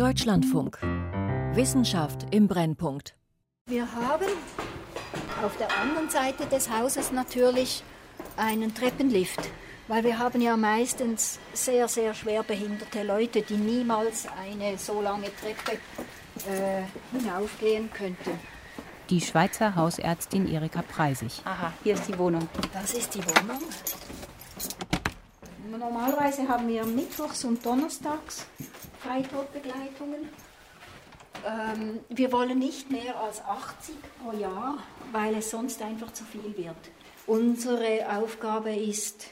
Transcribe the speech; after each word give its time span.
Deutschlandfunk. 0.00 0.78
Wissenschaft 1.54 2.26
im 2.32 2.48
Brennpunkt. 2.48 3.14
Wir 3.66 3.86
haben 3.92 4.26
auf 5.44 5.56
der 5.58 5.68
anderen 5.80 6.10
Seite 6.10 6.46
des 6.46 6.70
Hauses 6.70 7.12
natürlich 7.12 7.84
einen 8.36 8.74
Treppenlift, 8.74 9.38
weil 9.88 10.02
wir 10.02 10.18
haben 10.18 10.40
ja 10.40 10.56
meistens 10.56 11.38
sehr, 11.52 11.86
sehr 11.86 12.14
schwer 12.14 12.42
behinderte 12.42 13.02
Leute, 13.02 13.42
die 13.42 13.58
niemals 13.58 14.26
eine 14.42 14.76
so 14.76 15.02
lange 15.02 15.28
Treppe 15.36 15.78
äh, 16.48 16.82
hinaufgehen 17.12 17.90
könnten. 17.92 18.40
Die 19.08 19.20
Schweizer 19.20 19.76
Hausärztin 19.76 20.48
Erika 20.52 20.82
Preisig. 20.82 21.42
Aha, 21.44 21.72
hier 21.84 21.94
ist 21.94 22.08
die 22.08 22.18
Wohnung. 22.18 22.48
Das 22.72 22.94
ist 22.94 23.14
die 23.14 23.22
Wohnung. 23.24 23.60
Normalerweise 25.70 26.48
haben 26.48 26.66
wir 26.66 26.84
mittwochs 26.84 27.44
und 27.44 27.64
donnerstags 27.64 28.46
Freitodbegleitungen. 29.00 30.28
Ähm, 31.46 32.00
wir 32.08 32.32
wollen 32.32 32.58
nicht 32.58 32.90
mehr 32.90 33.18
als 33.20 33.40
80 33.42 33.94
pro 34.22 34.36
Jahr, 34.36 34.78
weil 35.12 35.36
es 35.36 35.50
sonst 35.50 35.80
einfach 35.82 36.12
zu 36.12 36.24
viel 36.24 36.56
wird. 36.56 36.76
Unsere 37.26 38.18
Aufgabe 38.18 38.74
ist, 38.74 39.26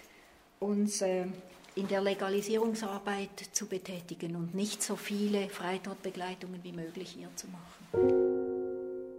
uns 0.58 1.02
äh, 1.02 1.26
in 1.74 1.88
der 1.88 2.00
Legalisierungsarbeit 2.00 3.50
zu 3.52 3.66
betätigen 3.66 4.36
und 4.36 4.54
nicht 4.54 4.82
so 4.82 4.96
viele 4.96 5.48
Freitodbegleitungen 5.48 6.64
wie 6.64 6.72
möglich 6.72 7.10
hier 7.10 7.28
zu 7.36 7.46
machen. 7.48 8.28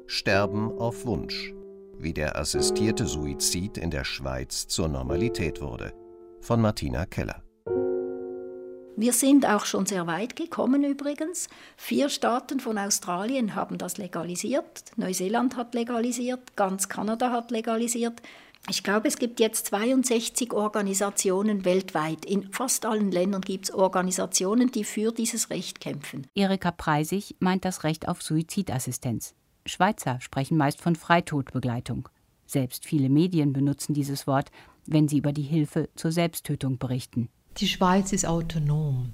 Sterben 0.08 0.78
auf 0.80 1.06
Wunsch. 1.06 1.54
Wie 1.98 2.14
der 2.14 2.38
assistierte 2.38 3.06
Suizid 3.06 3.78
in 3.78 3.92
der 3.92 4.06
Schweiz 4.06 4.68
zur 4.68 4.88
Normalität 4.88 5.62
wurde. 5.62 5.94
Von 6.42 6.62
Martina 6.62 7.06
Keller. 7.06 7.44
Wir 8.96 9.14
sind 9.14 9.46
auch 9.46 9.66
schon 9.66 9.86
sehr 9.86 10.08
weit 10.08 10.36
gekommen 10.36 10.84
übrigens. 10.84 11.48
Vier 11.78 12.10
Staaten 12.10 12.60
von 12.60 12.78
Australien 12.78 13.56
haben 13.56 13.78
das 13.78 13.98
legalisiert, 13.98 14.84
Neuseeland 14.98 15.56
hat 15.56 15.74
legalisiert, 15.74 16.56
ganz 16.58 16.90
Kanada 16.90 17.32
hat 17.32 17.52
legalisiert. 17.52 18.22
Ich 18.68 18.84
glaube, 18.84 19.08
es 19.08 19.18
gibt 19.18 19.40
jetzt 19.40 19.68
62 19.68 20.54
Organisationen 20.54 21.66
weltweit. 21.66 22.26
In 22.26 22.52
fast 22.52 22.86
allen 22.86 23.12
Ländern 23.12 23.42
gibt 23.42 23.66
es 23.66 23.74
Organisationen, 23.74 24.72
die 24.72 24.84
für 24.84 25.12
dieses 25.12 25.50
Recht 25.50 25.80
kämpfen. 25.80 26.28
Erika 26.36 26.72
Preisig 26.72 27.36
meint 27.40 27.66
das 27.66 27.84
Recht 27.84 28.08
auf 28.08 28.22
Suizidassistenz. 28.22 29.34
Schweizer 29.66 30.20
sprechen 30.20 30.58
meist 30.58 30.82
von 30.82 30.96
Freitodbegleitung. 30.96 32.10
Selbst 32.46 32.86
viele 32.86 33.10
Medien 33.10 33.54
benutzen 33.54 33.94
dieses 33.94 34.28
Wort, 34.28 34.52
wenn 34.86 35.08
sie 35.08 35.20
über 35.20 35.32
die 35.32 35.44
Hilfe 35.44 35.90
zur 35.96 36.12
Selbsttötung 36.12 36.78
berichten. 36.78 37.30
Die 37.60 37.68
Schweiz 37.68 38.14
ist 38.14 38.26
autonom. 38.26 39.12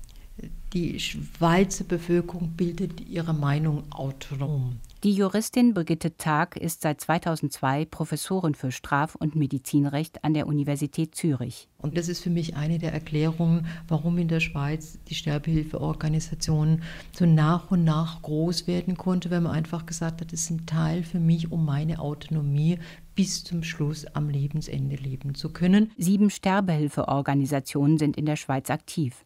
Die 0.73 0.99
Schweizer 0.99 1.83
Bevölkerung 1.83 2.51
bildet 2.51 3.01
ihre 3.01 3.33
Meinung 3.33 3.91
autonom. 3.91 4.77
Die 5.03 5.11
Juristin 5.11 5.75
Brigitte 5.75 6.17
Tag 6.17 6.57
ist 6.57 6.81
seit 6.81 6.99
2002 6.99 7.85
Professorin 7.85 8.55
für 8.55 8.71
Straf- 8.71 9.13
und 9.13 9.35
Medizinrecht 9.35 10.23
an 10.23 10.33
der 10.33 10.47
Universität 10.47 11.13
Zürich. 11.13 11.67
Und 11.77 11.95
das 11.95 12.07
ist 12.07 12.23
für 12.23 12.31
mich 12.31 12.55
eine 12.55 12.79
der 12.79 12.91
Erklärungen, 12.91 13.67
warum 13.87 14.17
in 14.17 14.29
der 14.29 14.39
Schweiz 14.39 14.97
die 15.07 15.13
Sterbehilfeorganisation 15.13 16.81
so 17.11 17.27
nach 17.27 17.69
und 17.69 17.83
nach 17.83 18.23
groß 18.23 18.65
werden 18.65 18.97
konnte, 18.97 19.29
weil 19.29 19.41
man 19.41 19.51
einfach 19.51 19.85
gesagt 19.85 20.21
hat, 20.21 20.33
es 20.33 20.43
ist 20.43 20.49
ein 20.49 20.65
Teil 20.65 21.03
für 21.03 21.19
mich, 21.19 21.51
um 21.51 21.65
meine 21.65 21.99
Autonomie 21.99 22.79
bis 23.13 23.43
zum 23.43 23.63
Schluss 23.63 24.05
am 24.15 24.29
Lebensende 24.29 24.95
leben 24.95 25.35
zu 25.35 25.49
können. 25.49 25.91
Sieben 25.97 26.31
Sterbehilfeorganisationen 26.31 27.99
sind 27.99 28.17
in 28.17 28.25
der 28.25 28.37
Schweiz 28.37 28.71
aktiv. 28.71 29.23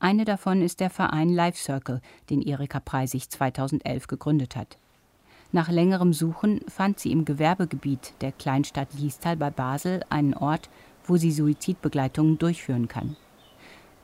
Eine 0.00 0.24
davon 0.24 0.62
ist 0.62 0.80
der 0.80 0.90
Verein 0.90 1.28
Life 1.28 1.58
Circle, 1.58 2.00
den 2.28 2.42
Erika 2.42 2.80
Preisig 2.80 3.30
2011 3.30 4.08
gegründet 4.08 4.56
hat. 4.56 4.78
Nach 5.54 5.68
längerem 5.68 6.14
Suchen 6.14 6.62
fand 6.66 6.98
sie 6.98 7.12
im 7.12 7.26
Gewerbegebiet 7.26 8.14
der 8.22 8.32
Kleinstadt 8.32 8.88
Liestal 8.94 9.36
bei 9.36 9.50
Basel 9.50 10.02
einen 10.08 10.32
Ort, 10.32 10.70
wo 11.04 11.18
sie 11.18 11.30
Suizidbegleitungen 11.30 12.38
durchführen 12.38 12.88
kann. 12.88 13.16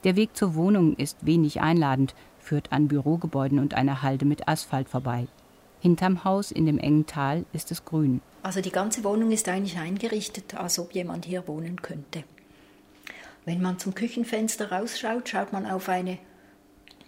Der 0.04 0.14
Weg 0.14 0.36
zur 0.36 0.54
Wohnung 0.54 0.94
ist 0.96 1.24
wenig 1.24 1.62
einladend, 1.62 2.14
führt 2.38 2.70
an 2.70 2.88
Bürogebäuden 2.88 3.58
und 3.58 3.72
einer 3.72 4.02
Halde 4.02 4.26
mit 4.26 4.46
Asphalt 4.46 4.90
vorbei. 4.90 5.26
Hinterm 5.80 6.24
Haus 6.24 6.50
in 6.50 6.66
dem 6.66 6.78
engen 6.78 7.06
Tal 7.06 7.46
ist 7.54 7.70
es 7.70 7.84
grün. 7.84 8.20
Also 8.42 8.60
die 8.60 8.70
ganze 8.70 9.02
Wohnung 9.02 9.30
ist 9.30 9.48
eigentlich 9.48 9.78
eingerichtet, 9.78 10.54
als 10.54 10.78
ob 10.78 10.92
jemand 10.92 11.24
hier 11.24 11.48
wohnen 11.48 11.80
könnte. 11.80 12.24
Wenn 13.46 13.62
man 13.62 13.78
zum 13.78 13.94
Küchenfenster 13.94 14.70
rausschaut, 14.70 15.28
schaut 15.30 15.52
man 15.52 15.64
auf 15.64 15.88
eine, 15.88 16.18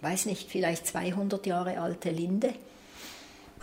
weiß 0.01 0.25
nicht, 0.25 0.49
vielleicht 0.49 0.87
200 0.87 1.45
Jahre 1.45 1.79
alte 1.79 2.09
Linde. 2.09 2.53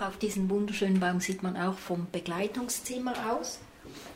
Auf 0.01 0.17
diesen 0.17 0.49
wunderschönen 0.49 1.01
Baum 1.01 1.19
sieht 1.19 1.43
man 1.43 1.57
auch 1.57 1.77
vom 1.77 2.07
Begleitungszimmer 2.13 3.15
aus. 3.33 3.59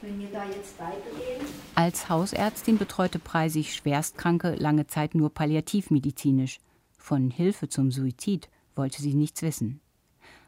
Wenn 0.00 0.20
wir 0.20 0.28
da 0.28 0.44
jetzt 0.44 0.78
weitergehen. 0.78 1.44
Als 1.75 2.09
Hausärztin 2.09 2.78
betreute 2.78 3.19
Preisig 3.19 3.75
Schwerstkranke 3.75 4.54
lange 4.54 4.87
Zeit 4.87 5.15
nur 5.15 5.31
palliativmedizinisch. 5.34 6.60
Von 6.98 7.31
Hilfe 7.31 7.69
zum 7.69 7.91
Suizid 7.91 8.48
wollte 8.76 9.03
sie 9.03 9.15
nichts 9.15 9.42
wissen. 9.42 9.81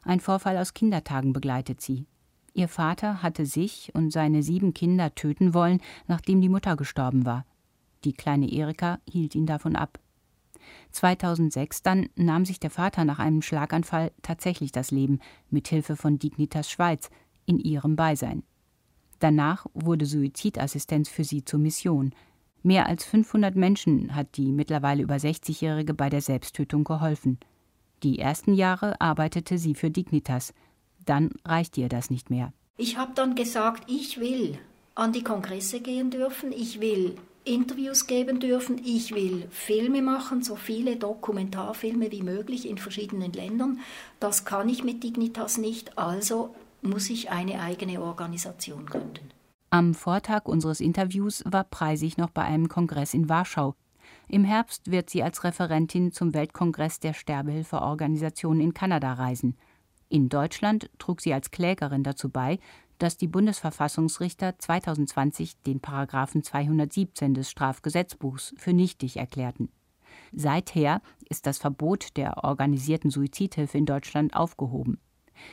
Ein 0.05 0.21
Vorfall 0.21 0.57
aus 0.57 0.73
Kindertagen 0.73 1.33
begleitet 1.33 1.81
sie. 1.81 2.07
Ihr 2.53 2.69
Vater 2.69 3.23
hatte 3.23 3.45
sich 3.45 3.91
und 3.95 4.13
seine 4.13 4.45
sieben 4.45 4.73
Kinder 4.73 5.15
töten 5.17 5.53
wollen, 5.53 5.81
nachdem 6.07 6.41
die 6.41 6.49
Mutter 6.49 6.77
gestorben 6.77 7.25
war. 7.25 7.45
Die 8.05 8.13
kleine 8.13 8.53
Erika 8.53 9.01
hielt 9.11 9.35
ihn 9.35 9.47
davon 9.47 9.75
ab. 9.75 9.99
2006 10.91 11.83
dann 11.83 12.09
nahm 12.17 12.45
sich 12.45 12.61
der 12.61 12.71
Vater 12.71 13.05
nach 13.05 13.19
einem 13.19 13.43
Schlaganfall 13.43 14.13
tatsächlich 14.23 14.73
das 14.73 14.91
Leben, 14.91 15.21
mit 15.51 15.69
Hilfe 15.69 15.97
von 15.97 16.19
Dignitas 16.19 16.71
Schweiz, 16.71 17.11
in 17.47 17.59
ihrem 17.59 17.97
Beisein. 17.97 18.43
Danach 19.19 19.67
wurde 19.75 20.07
Suizidassistenz 20.07 21.09
für 21.09 21.25
sie 21.25 21.45
zur 21.45 21.61
Mission. 21.61 22.15
Mehr 22.63 22.87
als 22.87 23.05
500 23.05 23.57
Menschen 23.57 24.15
hat 24.15 24.37
die 24.37 24.53
mittlerweile 24.53 25.03
über 25.03 25.17
60-Jährige 25.17 25.95
bei 25.95 26.09
der 26.09 26.21
Selbsttötung 26.21 26.85
geholfen. 26.85 27.39
Die 28.03 28.19
ersten 28.19 28.55
Jahre 28.55 29.01
arbeitete 29.01 29.59
sie 29.59 29.75
für 29.75 29.91
Dignitas. 29.91 30.53
Dann 31.05 31.31
reichte 31.45 31.81
ihr 31.81 31.89
das 31.89 32.11
nicht 32.11 32.31
mehr. 32.31 32.53
Ich 32.77 32.97
habe 32.97 33.13
dann 33.15 33.35
gesagt, 33.35 33.91
ich 33.91 34.19
will 34.19 34.59
an 34.95 35.13
die 35.13 35.25
Kongresse 35.25 35.81
gehen 35.81 36.11
dürfen, 36.11 36.53
ich 36.53 36.81
will 36.81 37.17
Interviews 37.45 38.07
geben 38.07 38.41
dürfen, 38.41 38.81
ich 38.85 39.15
will 39.15 39.47
Filme 39.51 40.01
machen, 40.01 40.43
so 40.43 40.57
viele 40.57 40.97
Dokumentarfilme 40.97 42.11
wie 42.11 42.23
möglich 42.23 42.69
in 42.69 42.79
verschiedenen 42.79 43.33
Ländern. 43.33 43.81
Das 44.19 44.45
kann 44.45 44.69
ich 44.69 44.83
mit 44.83 45.03
Dignitas 45.05 45.59
nicht, 45.59 45.99
also 45.99 46.55
muss 46.81 47.11
ich 47.11 47.31
eine 47.31 47.61
eigene 47.61 48.01
Organisation 48.01 48.87
gründen. 48.87 49.31
Am 49.71 49.95
Vortag 49.95 50.47
unseres 50.47 50.81
Interviews 50.81 51.43
war 51.47 51.65
Preisig 51.65 52.17
noch 52.17 52.31
bei 52.31 52.43
einem 52.43 52.69
Kongress 52.69 53.13
in 53.13 53.29
Warschau. 53.29 53.75
Im 54.29 54.45
Herbst 54.45 54.91
wird 54.91 55.11
sie 55.11 55.23
als 55.23 55.45
Referentin 55.45 56.13
zum 56.13 56.33
Weltkongress 56.33 57.01
der 57.01 57.13
Sterbehilfeorganisation 57.13 58.61
in 58.61 58.73
Kanada 58.73 59.13
reisen. 59.15 59.57
In 60.09 60.29
Deutschland 60.29 60.91
trug 60.99 61.21
sie 61.21 61.35
als 61.35 61.51
Klägerin 61.51 62.05
dazu 62.05 62.29
bei, 62.29 62.59
dass 62.99 63.17
die 63.17 63.29
Bundesverfassungsrichter 63.29 64.59
2020 64.59 65.61
den 65.63 65.81
Paragraphen 65.81 66.43
217 66.43 67.35
des 67.35 67.51
Strafgesetzbuchs 67.51 68.55
für 68.57 68.73
nichtig 68.73 69.17
erklärten. 69.17 69.69
Seither 70.33 71.01
ist 71.29 71.47
das 71.47 71.59
Verbot 71.59 72.17
der 72.17 72.45
organisierten 72.45 73.11
Suizidhilfe 73.11 73.79
in 73.79 73.87
Deutschland 73.87 74.35
aufgehoben. 74.35 74.99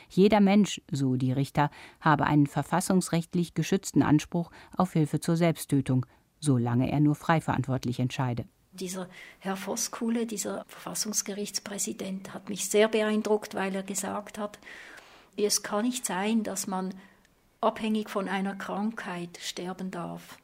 Jeder 0.08 0.40
Mensch, 0.40 0.80
so 0.90 1.16
die 1.16 1.32
Richter, 1.32 1.70
habe 2.00 2.24
einen 2.24 2.46
verfassungsrechtlich 2.46 3.54
geschützten 3.54 4.02
Anspruch 4.02 4.50
auf 4.76 4.92
Hilfe 4.92 5.20
zur 5.20 5.36
Selbsttötung, 5.36 6.06
solange 6.40 6.90
er 6.90 7.00
nur 7.00 7.14
frei 7.14 7.40
verantwortlich 7.40 7.98
entscheide. 7.98 8.44
Dieser 8.72 9.08
Herr 9.38 9.56
Voskuhle, 9.56 10.26
dieser 10.26 10.64
Verfassungsgerichtspräsident, 10.66 12.32
hat 12.32 12.48
mich 12.48 12.70
sehr 12.70 12.88
beeindruckt, 12.88 13.54
weil 13.54 13.74
er 13.74 13.82
gesagt 13.82 14.38
hat, 14.38 14.58
es 15.36 15.62
kann 15.62 15.84
nicht 15.84 16.06
sein, 16.06 16.42
dass 16.42 16.66
man 16.66 16.94
abhängig 17.62 18.10
von 18.10 18.28
einer 18.28 18.56
Krankheit 18.56 19.38
sterben 19.40 19.90
darf. 19.90 20.38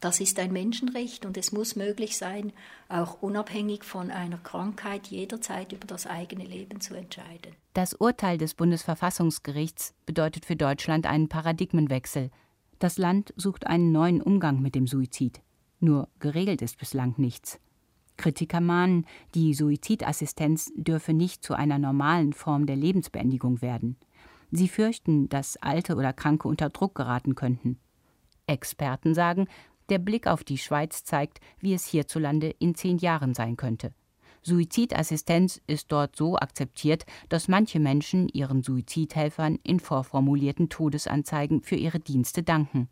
Das 0.00 0.20
ist 0.20 0.38
ein 0.38 0.52
Menschenrecht 0.52 1.26
und 1.26 1.36
es 1.36 1.50
muss 1.50 1.74
möglich 1.74 2.16
sein, 2.16 2.52
auch 2.88 3.20
unabhängig 3.20 3.82
von 3.82 4.10
einer 4.10 4.38
Krankheit 4.38 5.08
jederzeit 5.08 5.72
über 5.72 5.86
das 5.86 6.06
eigene 6.06 6.44
Leben 6.44 6.80
zu 6.80 6.94
entscheiden. 6.94 7.52
Das 7.74 7.94
Urteil 7.94 8.38
des 8.38 8.54
Bundesverfassungsgerichts 8.54 9.94
bedeutet 10.06 10.44
für 10.44 10.56
Deutschland 10.56 11.06
einen 11.06 11.28
Paradigmenwechsel. 11.28 12.30
Das 12.78 12.96
Land 12.96 13.34
sucht 13.36 13.66
einen 13.66 13.90
neuen 13.90 14.22
Umgang 14.22 14.60
mit 14.60 14.76
dem 14.76 14.86
Suizid. 14.86 15.40
Nur 15.80 16.08
geregelt 16.20 16.62
ist 16.62 16.78
bislang 16.78 17.14
nichts. 17.16 17.58
Kritiker 18.16 18.60
mahnen, 18.60 19.06
die 19.34 19.54
Suizidassistenz 19.54 20.72
dürfe 20.76 21.12
nicht 21.12 21.44
zu 21.44 21.54
einer 21.54 21.78
normalen 21.78 22.32
Form 22.32 22.66
der 22.66 22.76
Lebensbeendigung 22.76 23.62
werden. 23.62 23.96
Sie 24.50 24.68
fürchten, 24.68 25.28
dass 25.28 25.56
Alte 25.58 25.94
oder 25.96 26.12
Kranke 26.12 26.48
unter 26.48 26.70
Druck 26.70 26.94
geraten 26.94 27.34
könnten. 27.34 27.78
Experten 28.46 29.14
sagen, 29.14 29.46
der 29.88 29.98
Blick 29.98 30.26
auf 30.26 30.44
die 30.44 30.58
Schweiz 30.58 31.04
zeigt, 31.04 31.40
wie 31.60 31.74
es 31.74 31.86
hierzulande 31.86 32.50
in 32.58 32.74
zehn 32.74 32.98
Jahren 32.98 33.34
sein 33.34 33.56
könnte. 33.56 33.92
Suizidassistenz 34.42 35.60
ist 35.66 35.90
dort 35.92 36.16
so 36.16 36.36
akzeptiert, 36.36 37.04
dass 37.28 37.48
manche 37.48 37.80
Menschen 37.80 38.28
ihren 38.28 38.62
Suizidhelfern 38.62 39.58
in 39.62 39.80
vorformulierten 39.80 40.68
Todesanzeigen 40.68 41.62
für 41.62 41.76
ihre 41.76 42.00
Dienste 42.00 42.42
danken. 42.42 42.88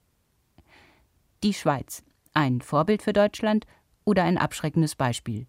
Die 1.42 1.54
Schweiz. 1.54 2.02
Ein 2.34 2.60
Vorbild 2.60 3.02
für 3.02 3.12
Deutschland 3.12 3.66
oder 4.04 4.24
ein 4.24 4.36
abschreckendes 4.36 4.94
Beispiel? 4.94 5.46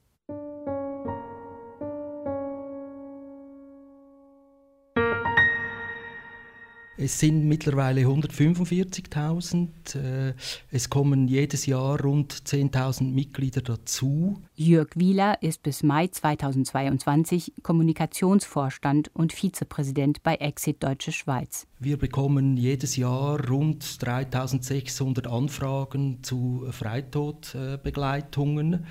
Es 6.99 7.19
sind 7.19 7.47
mittlerweile 7.47 8.01
145.000. 8.01 9.67
Äh, 9.95 10.33
es 10.71 10.89
kommen 10.89 11.27
jedes 11.27 11.67
Jahr 11.67 12.01
rund 12.01 12.33
10.000 12.33 13.13
Mitglieder 13.13 13.61
dazu. 13.61 14.41
Jörg 14.55 14.87
Wieler 14.95 15.43
ist 15.43 15.61
bis 15.61 15.83
Mai 15.83 16.07
2022 16.07 17.53
Kommunikationsvorstand 17.61 19.11
und 19.13 19.31
Vizepräsident 19.31 20.23
bei 20.23 20.33
Exit 20.35 20.81
Deutsche 20.81 21.11
Schweiz. 21.11 21.67
Wir 21.79 21.97
bekommen 21.97 22.57
jedes 22.57 22.95
Jahr 22.95 23.47
rund 23.47 23.83
3.600 23.83 25.27
Anfragen 25.27 26.23
zu 26.23 26.65
Freitodbegleitungen. 26.71 28.87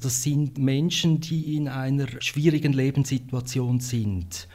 Das 0.00 0.22
sind 0.22 0.56
Menschen, 0.56 1.20
die 1.20 1.56
in 1.56 1.66
einer 1.66 2.06
schwierigen 2.20 2.72
Lebenssituation 2.72 3.80
sind. 3.80 4.46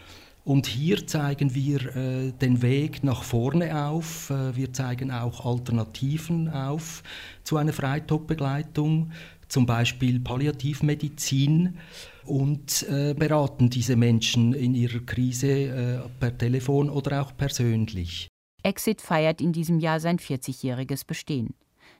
Und 0.45 0.67
hier 0.67 1.07
zeigen 1.07 1.55
wir 1.55 1.95
äh, 1.95 2.31
den 2.31 2.61
Weg 2.61 3.03
nach 3.03 3.23
vorne 3.23 3.87
auf. 3.87 4.29
Äh, 4.29 4.55
wir 4.55 4.71
zeigen 4.71 5.09
auch 5.09 5.43
Alternativen 5.43 6.49
auf 6.49 7.01
zu 7.43 7.57
einer 7.57 7.73
Freitodbegleitung, 7.73 9.11
zum 9.47 9.65
Beispiel 9.65 10.19
Palliativmedizin 10.19 11.79
und 12.25 12.83
äh, 12.87 13.15
beraten 13.15 13.71
diese 13.71 13.95
Menschen 13.95 14.53
in 14.53 14.75
ihrer 14.75 14.99
Krise 14.99 15.49
äh, 15.49 15.99
per 16.19 16.37
Telefon 16.37 16.91
oder 16.91 17.23
auch 17.23 17.35
persönlich. 17.35 18.27
Exit 18.61 19.01
feiert 19.01 19.41
in 19.41 19.51
diesem 19.51 19.79
Jahr 19.79 19.99
sein 19.99 20.19
40-jähriges 20.19 21.07
Bestehen. 21.07 21.55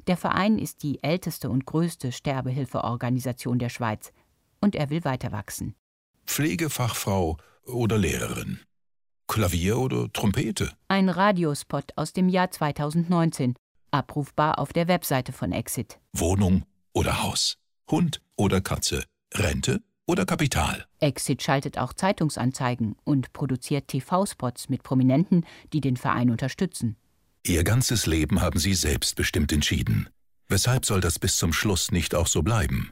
Der 0.06 0.18
Verein 0.18 0.60
ist 0.60 0.84
die 0.84 1.02
älteste 1.02 1.50
und 1.50 1.66
größte 1.66 2.12
Sterbehilfeorganisation 2.12 3.58
der 3.58 3.70
Schweiz 3.70 4.14
und 4.62 4.76
er 4.76 4.92
will 4.92 5.04
weiter 5.04 5.32
wachsen. 5.32 5.74
Pflegefachfrau 6.28 7.38
oder 7.68 7.98
Lehrerin? 7.98 8.60
Klavier 9.28 9.78
oder 9.78 10.12
Trompete? 10.14 10.72
Ein 10.88 11.10
Radiospot 11.10 11.94
aus 11.96 12.14
dem 12.14 12.30
Jahr 12.30 12.52
2019, 12.52 13.56
abrufbar 13.92 14.60
auf 14.60 14.74
der 14.74 14.88
Webseite 14.88 15.32
von 15.32 15.52
Exit. 15.52 16.00
Wohnung 16.14 16.64
oder 16.94 17.24
Haus? 17.24 17.58
Hund 17.90 18.22
oder 18.36 18.62
Katze? 18.62 19.04
Rente 19.34 19.82
oder 20.08 20.26
Kapital? 20.26 20.86
Exit 21.00 21.42
schaltet 21.42 21.78
auch 21.78 21.94
Zeitungsanzeigen 21.94 22.96
und 23.04 23.34
produziert 23.34 23.88
TV-Spots 23.88 24.70
mit 24.70 24.84
Prominenten, 24.84 25.46
die 25.74 25.82
den 25.82 25.98
Verein 25.98 26.30
unterstützen. 26.30 26.96
Ihr 27.44 27.64
ganzes 27.64 28.06
Leben 28.06 28.42
haben 28.42 28.60
Sie 28.60 28.74
selbstbestimmt 28.74 29.52
entschieden. 29.52 30.10
Weshalb 30.48 30.86
soll 30.86 31.02
das 31.02 31.20
bis 31.20 31.38
zum 31.38 31.54
Schluss 31.54 31.92
nicht 31.92 32.16
auch 32.16 32.28
so 32.28 32.44
bleiben? 32.44 32.92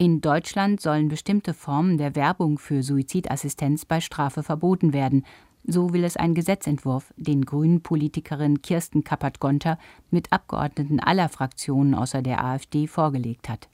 In 0.00 0.22
Deutschland 0.22 0.80
sollen 0.80 1.08
bestimmte 1.08 1.52
Formen 1.52 1.98
der 1.98 2.16
Werbung 2.16 2.58
für 2.58 2.82
Suizidassistenz 2.82 3.84
bei 3.84 4.00
Strafe 4.00 4.42
verboten 4.42 4.94
werden. 4.94 5.26
So 5.62 5.92
will 5.92 6.04
es 6.04 6.16
ein 6.16 6.34
Gesetzentwurf, 6.34 7.12
den 7.18 7.44
grünen 7.44 7.82
Politikerin 7.82 8.62
Kirsten 8.62 9.04
Kappert-Gonter 9.04 9.78
mit 10.10 10.32
Abgeordneten 10.32 11.00
aller 11.00 11.28
Fraktionen 11.28 11.94
außer 11.94 12.22
der 12.22 12.42
AfD 12.42 12.86
vorgelegt 12.86 13.50
hat. 13.50 13.68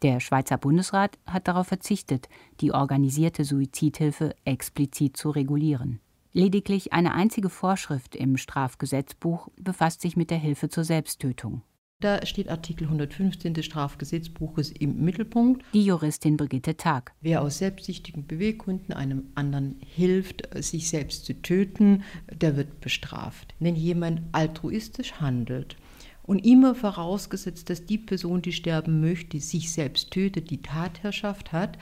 Der 0.00 0.20
Schweizer 0.20 0.56
Bundesrat 0.56 1.18
hat 1.26 1.48
darauf 1.48 1.66
verzichtet, 1.66 2.30
die 2.62 2.72
organisierte 2.72 3.44
Suizidhilfe 3.44 4.34
explizit 4.46 5.18
zu 5.18 5.28
regulieren. 5.28 6.00
Lediglich 6.32 6.94
eine 6.94 7.12
einzige 7.12 7.50
Vorschrift 7.50 8.16
im 8.16 8.38
Strafgesetzbuch 8.38 9.48
befasst 9.60 10.00
sich 10.00 10.16
mit 10.16 10.30
der 10.30 10.38
Hilfe 10.38 10.70
zur 10.70 10.84
Selbsttötung. 10.84 11.60
Da 12.02 12.26
steht 12.26 12.48
Artikel 12.48 12.88
115 12.88 13.54
des 13.54 13.64
Strafgesetzbuches 13.64 14.72
im 14.72 15.04
Mittelpunkt. 15.04 15.64
Die 15.72 15.84
Juristin 15.84 16.36
Brigitte 16.36 16.76
Tag. 16.76 17.12
Wer 17.20 17.42
aus 17.42 17.58
selbstsüchtigen 17.58 18.26
Beweggründen 18.26 18.92
einem 18.92 19.28
anderen 19.36 19.76
hilft, 19.86 20.48
sich 20.56 20.88
selbst 20.88 21.24
zu 21.24 21.40
töten, 21.42 22.02
der 22.28 22.56
wird 22.56 22.80
bestraft. 22.80 23.54
Wenn 23.60 23.76
jemand 23.76 24.22
altruistisch 24.32 25.20
handelt, 25.20 25.76
und 26.24 26.44
immer 26.44 26.74
vorausgesetzt, 26.74 27.70
dass 27.70 27.86
die 27.86 27.98
Person, 27.98 28.42
die 28.42 28.52
sterben 28.52 29.00
möchte, 29.00 29.38
sich 29.40 29.72
selbst 29.72 30.10
tötet, 30.10 30.50
die 30.50 30.62
Tatherrschaft 30.62 31.52
hat 31.52 31.78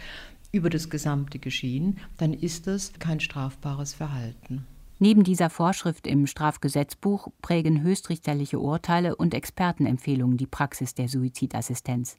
über 0.52 0.68
das 0.68 0.90
gesamte 0.90 1.38
Geschehen, 1.38 1.98
dann 2.16 2.34
ist 2.34 2.66
das 2.66 2.92
kein 2.98 3.20
strafbares 3.20 3.94
Verhalten. 3.94 4.66
Neben 5.02 5.24
dieser 5.24 5.48
Vorschrift 5.48 6.06
im 6.06 6.26
Strafgesetzbuch 6.26 7.28
prägen 7.40 7.80
höchstrichterliche 7.80 8.60
Urteile 8.60 9.16
und 9.16 9.32
Expertenempfehlungen 9.32 10.36
die 10.36 10.46
Praxis 10.46 10.94
der 10.94 11.08
Suizidassistenz. 11.08 12.18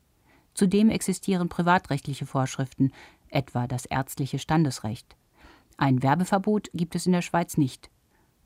Zudem 0.55 0.89
existieren 0.89 1.47
privatrechtliche 1.47 2.25
Vorschriften, 2.25 2.91
etwa 3.29 3.67
das 3.67 3.85
ärztliche 3.85 4.39
Standesrecht. 4.39 5.15
Ein 5.77 6.01
Werbeverbot 6.01 6.71
gibt 6.73 6.95
es 6.95 7.05
in 7.05 7.11
der 7.11 7.21
Schweiz 7.21 7.55
nicht. 7.55 7.91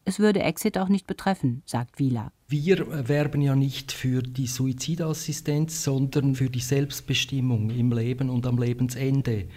Es 0.03 0.19
würde 0.19 0.41
Exit 0.43 0.77
auch 0.77 0.89
nicht 0.89 1.07
betreffen, 1.07 1.63
sagt 1.65 1.97
Wieler. 1.97 2.33
Wir 2.49 3.07
werben 3.07 3.41
ja 3.41 3.55
nicht 3.55 3.93
für 3.93 4.21
die 4.21 4.47
Suizidassistenz, 4.47 5.81
sondern 5.81 6.35
für 6.35 6.49
die 6.49 6.59
Selbstbestimmung 6.59 7.69
im 7.69 7.93
Leben 7.93 8.29
und 8.29 8.45
am 8.45 8.57
Lebensende. 8.57 9.47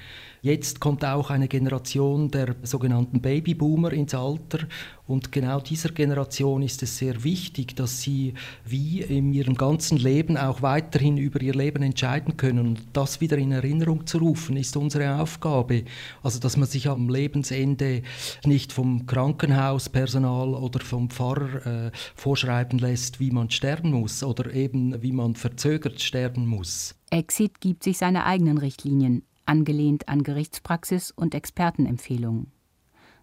Jetzt 0.42 0.80
kommt 0.80 1.04
auch 1.04 1.30
eine 1.30 1.48
Generation 1.48 2.30
der 2.30 2.56
sogenannten 2.62 3.20
Babyboomer 3.20 3.92
ins 3.92 4.14
Alter 4.14 4.60
und 5.08 5.32
genau 5.32 5.58
dieser 5.58 5.88
Generation 5.88 6.60
ist 6.60 6.82
es 6.82 6.98
sehr 6.98 7.24
wichtig, 7.24 7.74
dass 7.74 8.02
sie 8.02 8.34
wie 8.66 9.00
in 9.00 9.32
ihrem 9.32 9.54
ganzen 9.54 9.96
Leben 9.96 10.36
auch 10.36 10.60
weiterhin 10.60 11.16
über 11.16 11.40
ihr 11.40 11.54
Leben 11.54 11.82
entscheiden 11.82 12.36
können. 12.36 12.58
Und 12.58 12.82
das 12.92 13.22
wieder 13.22 13.38
in 13.38 13.50
Erinnerung 13.50 14.06
zu 14.06 14.18
rufen, 14.18 14.58
ist 14.58 14.76
unsere 14.76 15.18
Aufgabe. 15.18 15.84
Also, 16.22 16.38
dass 16.38 16.58
man 16.58 16.68
sich 16.68 16.90
am 16.90 17.08
Lebensende 17.08 18.02
nicht 18.44 18.70
vom 18.70 19.06
Krankenhauspersonal 19.06 20.50
oder 20.50 20.80
vom 20.80 21.08
Pfarrer 21.08 21.86
äh, 21.86 21.90
vorschreiben 22.14 22.78
lässt, 22.78 23.18
wie 23.18 23.30
man 23.30 23.50
sterben 23.50 23.92
muss 23.92 24.22
oder 24.22 24.52
eben 24.52 25.00
wie 25.02 25.12
man 25.12 25.36
verzögert 25.36 26.02
sterben 26.02 26.46
muss. 26.46 26.94
Exit 27.10 27.62
gibt 27.62 27.84
sich 27.84 27.96
seine 27.96 28.26
eigenen 28.26 28.58
Richtlinien, 28.58 29.22
angelehnt 29.48 30.08
an 30.08 30.22
Gerichtspraxis 30.22 31.10
und 31.10 31.34
Expertenempfehlungen. 31.34 32.52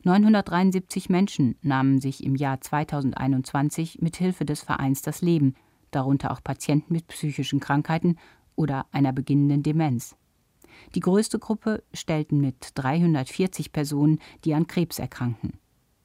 973 0.04 1.10
Menschen 1.10 1.55
nahmen 1.62 2.00
sich 2.00 2.24
im 2.24 2.36
Jahr 2.36 2.62
2021 2.62 4.01
mit 4.01 4.17
Hilfe 4.17 4.46
des 4.46 4.62
Vereins 4.62 5.01
das 5.01 5.22
Leben, 5.22 5.55
darunter 5.91 6.32
auch 6.32 6.44
Patienten 6.44 6.94
mit 6.94 7.08
psychischen 7.08 7.60
Krankheiten 7.60 8.17
oder 8.55 8.86
einer 8.91 9.13
beginnenden 9.13 9.63
Demenz. 9.63 10.15
Die 10.94 11.00
größte 11.00 11.39
Gruppe 11.39 11.84
stellten 11.94 12.39
mit 12.39 12.72
340 12.75 13.72
Personen, 13.72 14.20
die 14.44 14.53
an 14.53 14.67
Krebs 14.67 15.00
erkranken. 15.00 15.53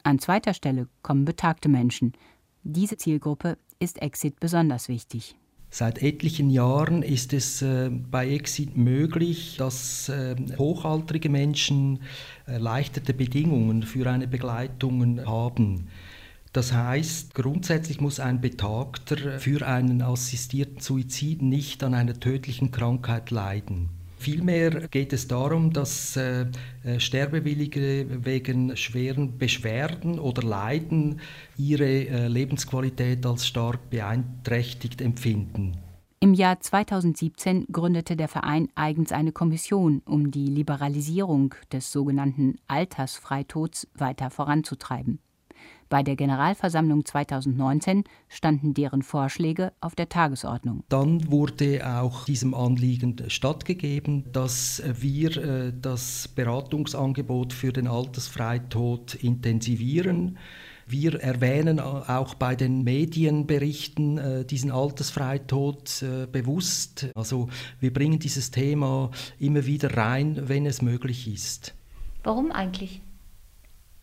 An 0.02 0.18
zweiter 0.18 0.54
Stelle 0.54 0.88
kommen 1.02 1.24
betagte 1.24 1.68
Menschen. 1.68 2.12
Diese 2.62 2.96
Zielgruppe 2.96 3.58
ist 3.78 4.00
Exit 4.00 4.40
besonders 4.40 4.88
wichtig. 4.88 5.36
Seit 5.72 6.02
etlichen 6.02 6.50
Jahren 6.50 7.02
ist 7.02 7.32
es 7.32 7.62
äh, 7.62 7.90
bei 7.90 8.28
Exit 8.28 8.76
möglich, 8.76 9.54
dass 9.56 10.08
äh, 10.08 10.34
hochaltrige 10.58 11.28
Menschen 11.28 12.00
erleichterte 12.44 13.14
Bedingungen 13.14 13.84
für 13.84 14.10
eine 14.10 14.26
Begleitung 14.26 15.24
haben. 15.24 15.86
Das 16.52 16.72
heißt, 16.72 17.34
grundsätzlich 17.34 18.00
muss 18.00 18.18
ein 18.18 18.40
Betagter 18.40 19.38
für 19.38 19.64
einen 19.64 20.02
assistierten 20.02 20.80
Suizid 20.80 21.42
nicht 21.42 21.84
an 21.84 21.94
einer 21.94 22.18
tödlichen 22.18 22.72
Krankheit 22.72 23.30
leiden. 23.30 23.99
Vielmehr 24.20 24.88
geht 24.88 25.14
es 25.14 25.28
darum, 25.28 25.72
dass 25.72 26.14
äh, 26.14 26.44
äh, 26.84 27.00
Sterbewillige 27.00 28.06
wegen 28.26 28.76
schweren 28.76 29.38
Beschwerden 29.38 30.18
oder 30.18 30.42
Leiden 30.42 31.20
ihre 31.56 31.86
äh, 31.86 32.28
Lebensqualität 32.28 33.24
als 33.24 33.46
stark 33.46 33.88
beeinträchtigt 33.88 35.00
empfinden. 35.00 35.78
Im 36.20 36.34
Jahr 36.34 36.60
2017 36.60 37.64
gründete 37.72 38.14
der 38.14 38.28
Verein 38.28 38.68
eigens 38.74 39.10
eine 39.10 39.32
Kommission, 39.32 40.02
um 40.04 40.30
die 40.30 40.48
Liberalisierung 40.48 41.54
des 41.72 41.90
sogenannten 41.90 42.58
Altersfreitods 42.68 43.88
weiter 43.94 44.28
voranzutreiben. 44.28 45.18
Bei 45.90 46.04
der 46.04 46.14
Generalversammlung 46.14 47.04
2019 47.04 48.04
standen 48.28 48.74
deren 48.74 49.02
Vorschläge 49.02 49.72
auf 49.80 49.96
der 49.96 50.08
Tagesordnung. 50.08 50.84
Dann 50.88 51.28
wurde 51.32 51.84
auch 51.84 52.26
diesem 52.26 52.54
Anliegen 52.54 53.16
stattgegeben, 53.26 54.24
dass 54.30 54.80
wir 55.00 55.36
äh, 55.36 55.72
das 55.76 56.28
Beratungsangebot 56.28 57.52
für 57.52 57.72
den 57.72 57.88
Altersfreitod 57.88 59.16
intensivieren. 59.16 60.38
Wir 60.86 61.20
erwähnen 61.20 61.80
auch 61.80 62.34
bei 62.34 62.54
den 62.54 62.84
Medienberichten 62.84 64.18
äh, 64.18 64.44
diesen 64.44 64.70
Altersfreitod 64.70 66.02
äh, 66.02 66.26
bewusst. 66.30 67.08
Also 67.16 67.48
wir 67.80 67.92
bringen 67.92 68.20
dieses 68.20 68.52
Thema 68.52 69.10
immer 69.40 69.66
wieder 69.66 69.96
rein, 69.96 70.48
wenn 70.48 70.66
es 70.66 70.82
möglich 70.82 71.26
ist. 71.26 71.74
Warum 72.22 72.52
eigentlich? 72.52 73.00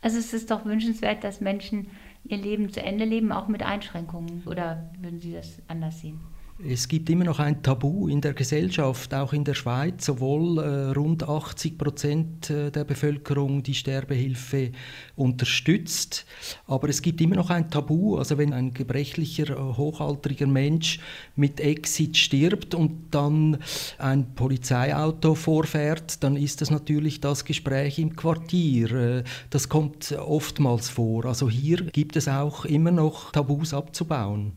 Also 0.07 0.19
es 0.19 0.31
ist 0.33 0.51
doch 0.51 0.63
wünschenswert, 0.63 1.25
dass 1.25 1.41
Menschen 1.41 1.87
ihr 2.23 2.37
Leben 2.37 2.71
zu 2.71 2.81
Ende 2.81 3.03
leben, 3.03 3.33
auch 3.33 3.49
mit 3.49 3.61
Einschränkungen. 3.61 4.43
Oder 4.45 4.89
würden 5.01 5.19
Sie 5.19 5.33
das 5.33 5.61
anders 5.67 5.99
sehen? 5.99 6.21
Es 6.65 6.87
gibt 6.87 7.07
immer 7.11 7.23
noch 7.23 7.37
ein 7.37 7.61
Tabu 7.61 8.07
in 8.07 8.19
der 8.19 8.33
Gesellschaft, 8.33 9.13
auch 9.13 9.31
in 9.31 9.43
der 9.43 9.53
Schweiz, 9.53 10.05
sowohl 10.05 10.57
äh, 10.57 10.91
rund 10.97 11.21
80 11.21 11.77
Prozent 11.77 12.49
äh, 12.49 12.71
der 12.71 12.83
Bevölkerung 12.83 13.61
die 13.61 13.75
Sterbehilfe 13.75 14.71
unterstützt, 15.15 16.25
aber 16.65 16.89
es 16.89 17.03
gibt 17.03 17.21
immer 17.21 17.35
noch 17.35 17.51
ein 17.51 17.69
Tabu. 17.69 18.17
Also 18.17 18.39
wenn 18.39 18.53
ein 18.53 18.73
gebrechlicher, 18.73 19.51
äh, 19.51 19.77
hochaltriger 19.77 20.47
Mensch 20.47 20.99
mit 21.35 21.59
Exit 21.59 22.17
stirbt 22.17 22.73
und 22.73 23.09
dann 23.11 23.59
ein 23.99 24.33
Polizeiauto 24.33 25.35
vorfährt, 25.35 26.23
dann 26.23 26.35
ist 26.35 26.61
das 26.61 26.71
natürlich 26.71 27.21
das 27.21 27.45
Gespräch 27.45 27.99
im 27.99 28.15
Quartier. 28.15 28.91
Äh, 28.93 29.23
das 29.51 29.69
kommt 29.69 30.11
oftmals 30.11 30.89
vor. 30.89 31.25
Also 31.25 31.51
hier 31.51 31.83
gibt 31.83 32.15
es 32.15 32.27
auch 32.27 32.65
immer 32.65 32.89
noch 32.89 33.31
Tabus 33.31 33.75
abzubauen. 33.75 34.53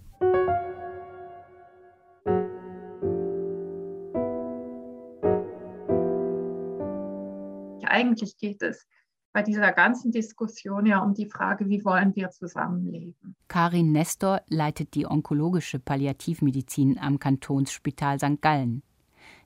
Eigentlich 7.90 8.37
geht 8.37 8.62
es 8.62 8.87
bei 9.32 9.42
dieser 9.42 9.73
ganzen 9.73 10.11
Diskussion 10.11 10.87
ja 10.87 10.99
um 11.00 11.14
die 11.14 11.28
Frage, 11.28 11.68
wie 11.68 11.85
wollen 11.85 12.14
wir 12.16 12.30
zusammenleben. 12.30 13.37
Karin 13.49 13.92
Nestor 13.92 14.42
leitet 14.49 14.94
die 14.94 15.06
onkologische 15.06 15.78
Palliativmedizin 15.78 16.99
am 16.99 17.18
Kantonsspital 17.18 18.18
St. 18.18 18.40
Gallen. 18.40 18.82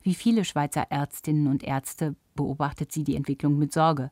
Wie 0.02 0.14
viele 0.14 0.44
Schweizer 0.44 0.86
Ärztinnen 0.90 1.48
und 1.48 1.62
Ärzte 1.62 2.16
beobachtet 2.34 2.92
sie 2.92 3.04
die 3.04 3.16
Entwicklung 3.16 3.58
mit 3.58 3.72
Sorge. 3.72 4.10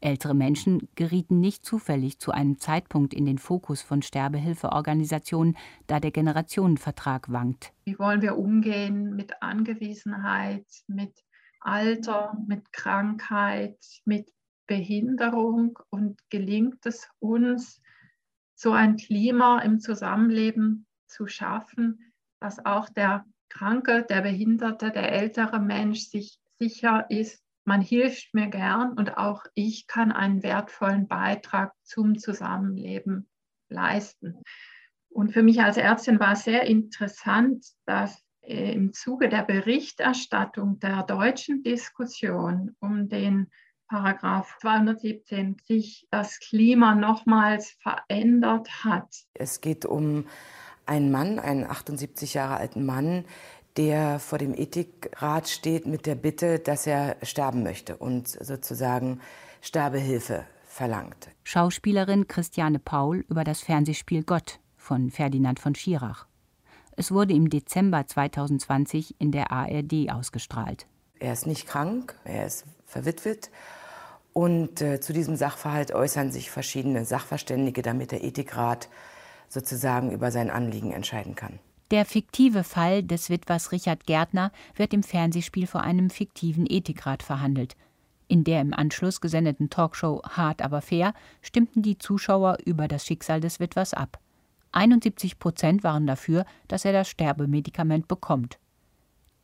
Ältere 0.00 0.34
Menschen 0.34 0.88
gerieten 0.94 1.40
nicht 1.40 1.64
zufällig 1.64 2.18
zu 2.18 2.30
einem 2.30 2.58
Zeitpunkt 2.58 3.14
in 3.14 3.24
den 3.24 3.38
Fokus 3.38 3.80
von 3.80 4.02
Sterbehilfeorganisationen, 4.02 5.56
da 5.86 6.00
der 6.00 6.10
Generationenvertrag 6.10 7.32
wankt. 7.32 7.72
Wie 7.86 7.98
wollen 7.98 8.20
wir 8.20 8.36
umgehen 8.36 9.16
mit 9.16 9.42
Angewiesenheit, 9.42 10.66
mit 10.86 11.12
Alter, 11.66 12.36
mit 12.46 12.72
Krankheit, 12.72 13.78
mit 14.04 14.32
Behinderung 14.68 15.78
und 15.90 16.20
gelingt 16.30 16.86
es 16.86 17.08
uns, 17.18 17.82
so 18.54 18.72
ein 18.72 18.96
Klima 18.96 19.60
im 19.60 19.80
Zusammenleben 19.80 20.86
zu 21.06 21.26
schaffen, 21.26 22.12
dass 22.40 22.64
auch 22.64 22.88
der 22.88 23.26
Kranke, 23.48 24.04
der 24.08 24.22
Behinderte, 24.22 24.90
der 24.90 25.12
ältere 25.12 25.60
Mensch 25.60 26.08
sich 26.08 26.38
sicher 26.58 27.10
ist, 27.10 27.42
man 27.64 27.80
hilft 27.80 28.32
mir 28.32 28.46
gern 28.46 28.92
und 28.92 29.16
auch 29.16 29.44
ich 29.54 29.88
kann 29.88 30.12
einen 30.12 30.44
wertvollen 30.44 31.08
Beitrag 31.08 31.72
zum 31.82 32.16
Zusammenleben 32.16 33.28
leisten. 33.68 34.40
Und 35.08 35.32
für 35.32 35.42
mich 35.42 35.60
als 35.62 35.76
Ärztin 35.76 36.20
war 36.20 36.32
es 36.32 36.44
sehr 36.44 36.62
interessant, 36.62 37.66
dass 37.84 38.22
im 38.46 38.92
Zuge 38.92 39.28
der 39.28 39.42
Berichterstattung 39.42 40.78
der 40.78 41.02
deutschen 41.02 41.62
Diskussion 41.62 42.76
um 42.80 43.08
den 43.08 43.50
Paragraph 43.88 44.56
217 44.60 45.56
sich 45.64 46.06
das 46.10 46.38
Klima 46.40 46.94
nochmals 46.94 47.76
verändert 47.80 48.68
hat. 48.84 49.08
Es 49.34 49.60
geht 49.60 49.84
um 49.84 50.26
einen 50.86 51.10
Mann, 51.10 51.38
einen 51.38 51.64
78 51.64 52.34
Jahre 52.34 52.56
alten 52.56 52.84
Mann, 52.84 53.24
der 53.76 54.18
vor 54.18 54.38
dem 54.38 54.54
Ethikrat 54.54 55.48
steht 55.48 55.86
mit 55.86 56.06
der 56.06 56.14
Bitte, 56.14 56.58
dass 56.58 56.86
er 56.86 57.16
sterben 57.22 57.62
möchte 57.62 57.96
und 57.96 58.28
sozusagen 58.28 59.20
Sterbehilfe 59.60 60.44
verlangt. 60.64 61.28
Schauspielerin 61.44 62.28
Christiane 62.28 62.78
Paul 62.78 63.24
über 63.28 63.44
das 63.44 63.60
Fernsehspiel 63.60 64.22
Gott 64.22 64.60
von 64.76 65.10
Ferdinand 65.10 65.60
von 65.60 65.74
Schirach. 65.74 66.26
Es 66.96 67.12
wurde 67.12 67.34
im 67.34 67.50
Dezember 67.50 68.06
2020 68.06 69.16
in 69.18 69.30
der 69.30 69.52
ARD 69.52 70.10
ausgestrahlt. 70.10 70.86
Er 71.18 71.34
ist 71.34 71.46
nicht 71.46 71.66
krank, 71.66 72.14
er 72.24 72.46
ist 72.46 72.64
verwitwet. 72.86 73.50
Und 74.32 74.80
äh, 74.82 75.00
zu 75.00 75.12
diesem 75.12 75.36
Sachverhalt 75.36 75.92
äußern 75.92 76.32
sich 76.32 76.50
verschiedene 76.50 77.04
Sachverständige, 77.04 77.82
damit 77.82 78.12
der 78.12 78.24
Ethikrat 78.24 78.88
sozusagen 79.48 80.10
über 80.10 80.30
sein 80.30 80.50
Anliegen 80.50 80.92
entscheiden 80.92 81.34
kann. 81.34 81.58
Der 81.90 82.04
fiktive 82.04 82.64
Fall 82.64 83.02
des 83.02 83.30
Witwers 83.30 83.72
Richard 83.72 84.06
Gärtner 84.06 84.50
wird 84.74 84.92
im 84.92 85.02
Fernsehspiel 85.02 85.66
vor 85.66 85.82
einem 85.82 86.10
fiktiven 86.10 86.66
Ethikrat 86.68 87.22
verhandelt. 87.22 87.76
In 88.28 88.42
der 88.42 88.60
im 88.60 88.74
Anschluss 88.74 89.20
gesendeten 89.20 89.70
Talkshow 89.70 90.20
Hart 90.24 90.62
aber 90.62 90.82
fair 90.82 91.14
stimmten 91.42 91.82
die 91.82 91.96
Zuschauer 91.96 92.58
über 92.64 92.88
das 92.88 93.06
Schicksal 93.06 93.40
des 93.40 93.60
Witwers 93.60 93.94
ab. 93.94 94.18
71 94.76 95.38
Prozent 95.38 95.82
waren 95.84 96.06
dafür, 96.06 96.44
dass 96.68 96.84
er 96.84 96.92
das 96.92 97.08
Sterbemedikament 97.08 98.08
bekommt. 98.08 98.58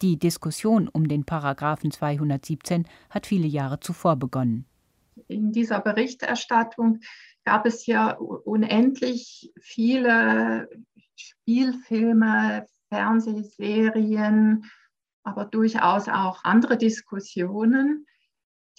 Die 0.03 0.19
Diskussion 0.19 0.89
um 0.89 1.09
den 1.09 1.25
Paragraphen 1.25 1.91
217 1.91 2.87
hat 3.09 3.27
viele 3.27 3.47
Jahre 3.47 3.81
zuvor 3.81 4.17
begonnen. 4.17 4.67
In 5.29 5.53
dieser 5.53 5.81
Berichterstattung 5.81 7.01
gab 7.45 7.65
es 7.65 7.87
ja 7.87 8.13
unendlich 8.13 9.53
viele 9.61 10.69
Spielfilme, 11.17 12.67
Fernsehserien, 12.91 14.65
aber 15.23 15.47
durchaus 15.47 16.09
auch 16.09 16.45
andere 16.45 16.77
Diskussionen 16.77 18.07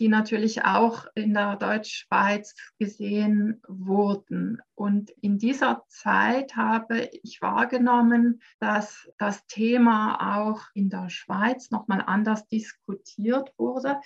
die 0.03 0.09
natürlich 0.09 0.65
auch 0.65 1.05
in 1.15 1.33
der 1.33 1.55
Deutschschweiz 1.55 2.55
gesehen 2.77 3.61
wurden. 3.69 4.61
Und 4.75 5.11
in 5.21 5.37
dieser 5.37 5.85
Zeit 5.87 6.57
habe 6.57 7.09
ich 7.23 7.41
wahrgenommen, 7.41 8.41
dass 8.59 9.09
das 9.17 9.45
Thema 9.47 10.41
auch 10.43 10.63
in 10.73 10.89
der 10.89 11.09
Schweiz 11.09 11.71
nochmal 11.71 12.03
anders 12.05 12.45
diskutiert 12.49 13.53
wurde 13.57 14.01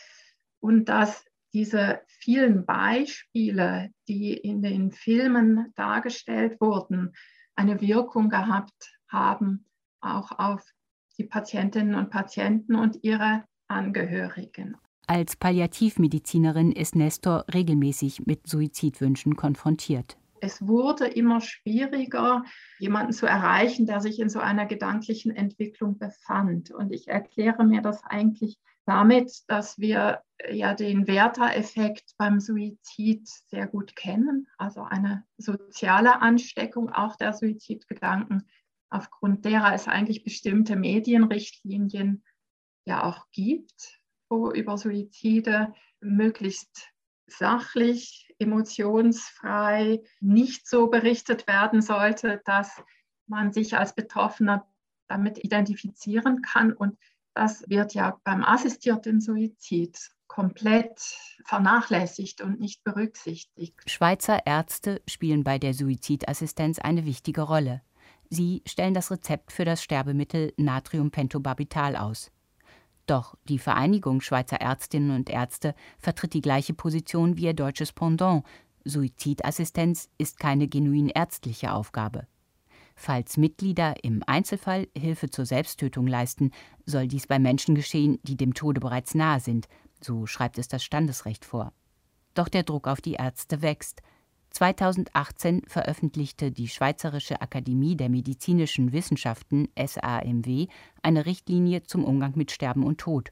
und 0.60 0.88
dass 0.88 1.26
diese 1.52 2.02
vielen 2.06 2.68
Beispiele, 2.68 3.90
die 4.08 4.36
in 4.38 4.62
den 4.62 4.92
Filmen 4.92 5.74
dargestellt 5.76 6.62
wurden, 6.62 7.16
eine 7.56 7.82
Wirkung 7.82 8.30
gehabt 8.30 9.00
haben, 9.08 9.66
auch 10.00 10.38
auf 10.38 10.64
die 11.18 11.24
Patientinnen 11.24 11.96
und 11.96 12.12
Patienten 12.12 12.76
und 12.76 13.00
ihre 13.02 13.46
Angehörigen. 13.68 14.78
Als 15.10 15.38
Palliativmedizinerin 15.38 16.74
ist 16.74 16.98
Nestor 16.98 17.46
regelmäßig 17.54 18.26
mit 18.26 18.46
Suizidwünschen 18.46 19.38
konfrontiert. 19.38 20.18
Es 20.42 20.68
wurde 20.68 21.08
immer 21.08 21.40
schwieriger, 21.40 22.44
jemanden 22.78 23.14
zu 23.14 23.26
erreichen, 23.26 23.86
der 23.86 24.02
sich 24.02 24.20
in 24.20 24.28
so 24.28 24.40
einer 24.40 24.66
gedanklichen 24.66 25.34
Entwicklung 25.34 25.98
befand. 25.98 26.72
Und 26.72 26.92
ich 26.92 27.08
erkläre 27.08 27.64
mir 27.64 27.82
das 27.82 28.04
eigentlich 28.04 28.58
damit, 28.86 29.32
dass 29.48 29.80
wir 29.80 30.22
ja 30.52 30.74
den 30.74 31.08
Werter-Effekt 31.08 32.12
beim 32.18 32.42
Suizid 32.42 33.30
sehr 33.48 33.66
gut 33.66 33.96
kennen, 33.96 34.48
also 34.58 34.82
eine 34.82 35.24
soziale 35.38 36.22
Ansteckung 36.22 36.90
auch 36.90 37.16
der 37.16 37.32
Suizidgedanken, 37.32 38.50
aufgrund 38.90 39.46
derer 39.46 39.74
es 39.74 39.88
eigentlich 39.88 40.26
bestimmte 40.26 40.76
Medienrichtlinien 40.76 42.24
ja 42.86 43.04
auch 43.04 43.26
gibt 43.32 43.97
über 44.30 44.78
Suizide 44.78 45.74
möglichst 46.00 46.92
sachlich, 47.28 48.34
emotionsfrei, 48.40 50.02
nicht 50.20 50.68
so 50.68 50.88
berichtet 50.88 51.48
werden 51.48 51.82
sollte, 51.82 52.42
dass 52.46 52.84
man 53.28 53.52
sich 53.52 53.78
als 53.78 53.94
Betroffener 53.94 54.66
damit 55.08 55.44
identifizieren 55.44 56.42
kann. 56.42 56.74
Und 56.74 56.98
das 57.34 57.68
wird 57.70 57.94
ja 57.94 58.20
beim 58.24 58.44
assistierten 58.44 59.20
Suizid 59.22 60.12
komplett 60.28 61.00
vernachlässigt 61.46 62.42
und 62.42 62.60
nicht 62.60 62.84
berücksichtigt. 62.84 63.76
Schweizer 63.90 64.46
Ärzte 64.46 65.02
spielen 65.08 65.44
bei 65.44 65.58
der 65.58 65.74
Suizidassistenz 65.74 66.80
eine 66.80 67.06
wichtige 67.06 67.42
Rolle. 67.42 67.82
Sie 68.30 68.62
stellen 68.66 68.94
das 68.94 69.10
Rezept 69.10 69.52
für 69.52 69.66
das 69.66 69.82
Sterbemittel 69.82 70.54
Natriumpentobarbital 70.58 71.96
aus. 71.96 72.32
Doch 73.08 73.36
die 73.46 73.58
Vereinigung 73.58 74.22
Schweizer 74.22 74.58
Ärztinnen 74.58 75.12
und 75.12 75.30
Ärzte 75.30 75.74
vertritt 75.98 76.34
die 76.34 76.42
gleiche 76.42 76.74
Position 76.74 77.38
wie 77.38 77.46
ihr 77.46 77.54
deutsches 77.54 77.94
Pendant. 77.94 78.44
Suizidassistenz 78.84 80.10
ist 80.18 80.40
keine 80.40 80.68
genuin 80.68 81.10
ärztliche 81.10 81.72
Aufgabe. 81.74 82.28
Falls 82.96 83.38
Mitglieder 83.38 84.04
im 84.04 84.24
Einzelfall 84.26 84.88
Hilfe 84.98 85.30
zur 85.30 85.46
Selbsttötung 85.46 86.06
leisten, 86.08 86.52
soll 86.86 87.08
dies 87.08 87.28
bei 87.28 87.40
Menschen 87.40 87.76
geschehen, 87.76 88.20
die 88.24 88.36
dem 88.36 88.54
Tode 88.54 88.82
bereits 88.82 89.16
nahe 89.16 89.40
sind, 89.40 89.68
so 90.02 90.26
schreibt 90.26 90.58
es 90.58 90.68
das 90.68 90.84
Standesrecht 90.84 91.46
vor. 91.46 91.74
Doch 92.34 92.50
der 92.50 92.64
Druck 92.64 92.88
auf 92.88 93.00
die 93.00 93.14
Ärzte 93.14 93.62
wächst. 93.62 94.02
2018 94.58 95.62
veröffentlichte 95.68 96.52
die 96.52 96.68
Schweizerische 96.68 97.42
Akademie 97.42 97.96
der 97.96 98.10
Medizinischen 98.10 98.92
Wissenschaften 98.92 99.68
SAMW 99.78 100.66
eine 101.04 101.28
Richtlinie 101.28 101.84
zum 101.84 102.04
Umgang 102.04 102.34
mit 102.36 102.50
Sterben 102.50 102.84
und 102.84 102.98
Tod. 102.98 103.32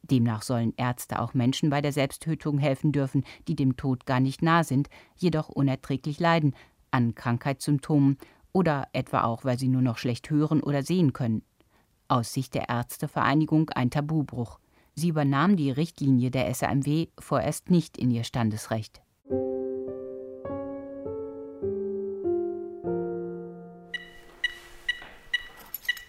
Demnach 0.00 0.40
sollen 0.40 0.72
Ärzte 0.78 1.20
auch 1.20 1.34
Menschen 1.34 1.68
bei 1.68 1.82
der 1.82 1.92
Selbsttötung 1.92 2.56
helfen 2.56 2.90
dürfen, 2.90 3.22
die 3.48 3.54
dem 3.54 3.76
Tod 3.76 4.06
gar 4.06 4.18
nicht 4.18 4.40
nah 4.40 4.64
sind, 4.64 4.88
jedoch 5.14 5.50
unerträglich 5.50 6.18
leiden 6.18 6.54
an 6.90 7.14
Krankheitssymptomen 7.14 8.16
oder 8.54 8.88
etwa 8.94 9.24
auch, 9.24 9.44
weil 9.44 9.58
sie 9.58 9.68
nur 9.68 9.82
noch 9.82 9.98
schlecht 9.98 10.30
hören 10.30 10.62
oder 10.62 10.82
sehen 10.82 11.12
können. 11.12 11.42
Aus 12.08 12.32
Sicht 12.32 12.54
der 12.54 12.70
Ärztevereinigung 12.70 13.68
ein 13.68 13.90
Tabubruch. 13.90 14.58
Sie 14.94 15.10
übernahm 15.10 15.56
die 15.56 15.70
Richtlinie 15.70 16.30
der 16.30 16.52
SAMW 16.54 17.08
vorerst 17.18 17.68
nicht 17.68 17.98
in 17.98 18.10
ihr 18.10 18.24
Standesrecht. 18.24 19.02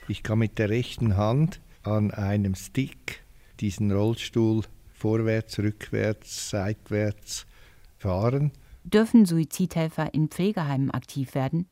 Ich 0.07 0.21
kann 0.21 0.39
mit 0.39 0.59
der 0.59 0.69
rechten 0.69 1.15
Hand 1.15 1.61
an 1.83 2.11
einem 2.11 2.55
Stick 2.55 3.23
diesen 3.59 3.91
Rollstuhl 3.91 4.63
vorwärts, 4.93 5.59
rückwärts, 5.59 6.49
seitwärts 6.49 7.45
fahren. 7.97 8.51
Dürfen 8.83 9.25
Suizidhelfer 9.25 10.13
in 10.13 10.27
Pflegeheimen 10.27 10.91
aktiv 10.91 11.35
werden? 11.35 11.67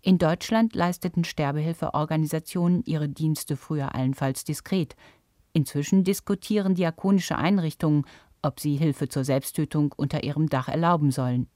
In 0.00 0.18
Deutschland 0.18 0.76
leisteten 0.76 1.24
Sterbehilfeorganisationen 1.24 2.84
ihre 2.84 3.08
Dienste 3.08 3.56
früher 3.56 3.94
allenfalls 3.96 4.44
diskret. 4.44 4.94
Inzwischen 5.52 6.04
diskutieren 6.04 6.76
diakonische 6.76 7.36
Einrichtungen, 7.36 8.04
ob 8.42 8.60
sie 8.60 8.76
Hilfe 8.76 9.08
zur 9.08 9.24
Selbsttötung 9.24 9.92
unter 9.96 10.22
ihrem 10.22 10.48
Dach 10.48 10.68
erlauben 10.68 11.10
sollen. 11.10 11.48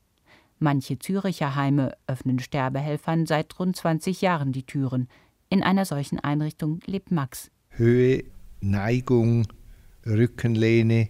Manche 0.58 0.98
Züricher 0.98 1.54
Heime 1.54 1.96
öffnen 2.08 2.40
Sterbehelfern 2.40 3.26
seit 3.26 3.56
rund 3.60 3.76
20 3.76 4.20
Jahren 4.20 4.52
die 4.52 4.66
Türen. 4.66 5.08
In 5.52 5.64
einer 5.64 5.84
solchen 5.84 6.20
Einrichtung 6.20 6.78
lebt 6.86 7.10
Max. 7.10 7.50
Höhe, 7.70 8.22
Neigung, 8.60 9.48
Rückenlehne, 10.06 11.08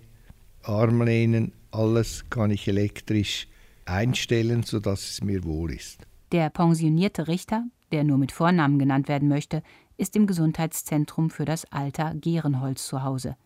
Armlehnen, 0.63 1.53
alles 1.71 2.25
kann 2.31 2.51
ich 2.51 2.67
elektrisch 2.67 3.49
einstellen, 3.85 4.63
sodass 4.63 5.11
es 5.11 5.23
mir 5.23 5.45
wohl 5.45 5.73
ist. 5.73 6.07
Der 6.33 6.49
pensionierte 6.49 7.29
Richter, 7.29 7.65
der 7.93 8.03
nur 8.03 8.17
mit 8.17 8.33
Vornamen 8.33 8.79
genannt 8.79 9.09
werden 9.09 9.29
möchte, 9.29 9.63
ist 9.99 10.17
im 10.17 10.27
Gesundheitszentrum 10.27 11.29
für 11.29 11.45
das 11.45 11.71
Alter 11.71 12.15
Gehrenholz 12.15 12.87
zu 12.87 13.03
Hause. 13.03 13.37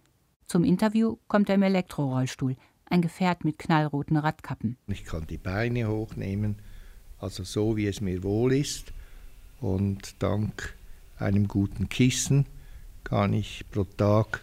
Zum 0.46 0.62
Interview 0.62 1.16
kommt 1.26 1.48
er 1.48 1.56
im 1.56 1.62
Elektrorollstuhl, 1.62 2.56
ein 2.88 3.02
Gefährt 3.02 3.44
mit 3.44 3.58
knallroten 3.58 4.16
Radkappen. 4.16 4.76
Ich 4.86 5.04
kann 5.04 5.26
die 5.26 5.38
Beine 5.38 5.88
hochnehmen, 5.88 6.56
also 7.18 7.42
so 7.42 7.76
wie 7.76 7.88
es 7.88 8.00
mir 8.00 8.22
wohl 8.22 8.52
ist. 8.52 8.92
Und 9.60 10.22
dank 10.22 10.76
einem 11.18 11.49
guten 11.49 11.88
Kissen 11.88 12.47
kann 13.04 13.33
ich 13.33 13.64
pro 13.71 13.85
Tag 13.85 14.42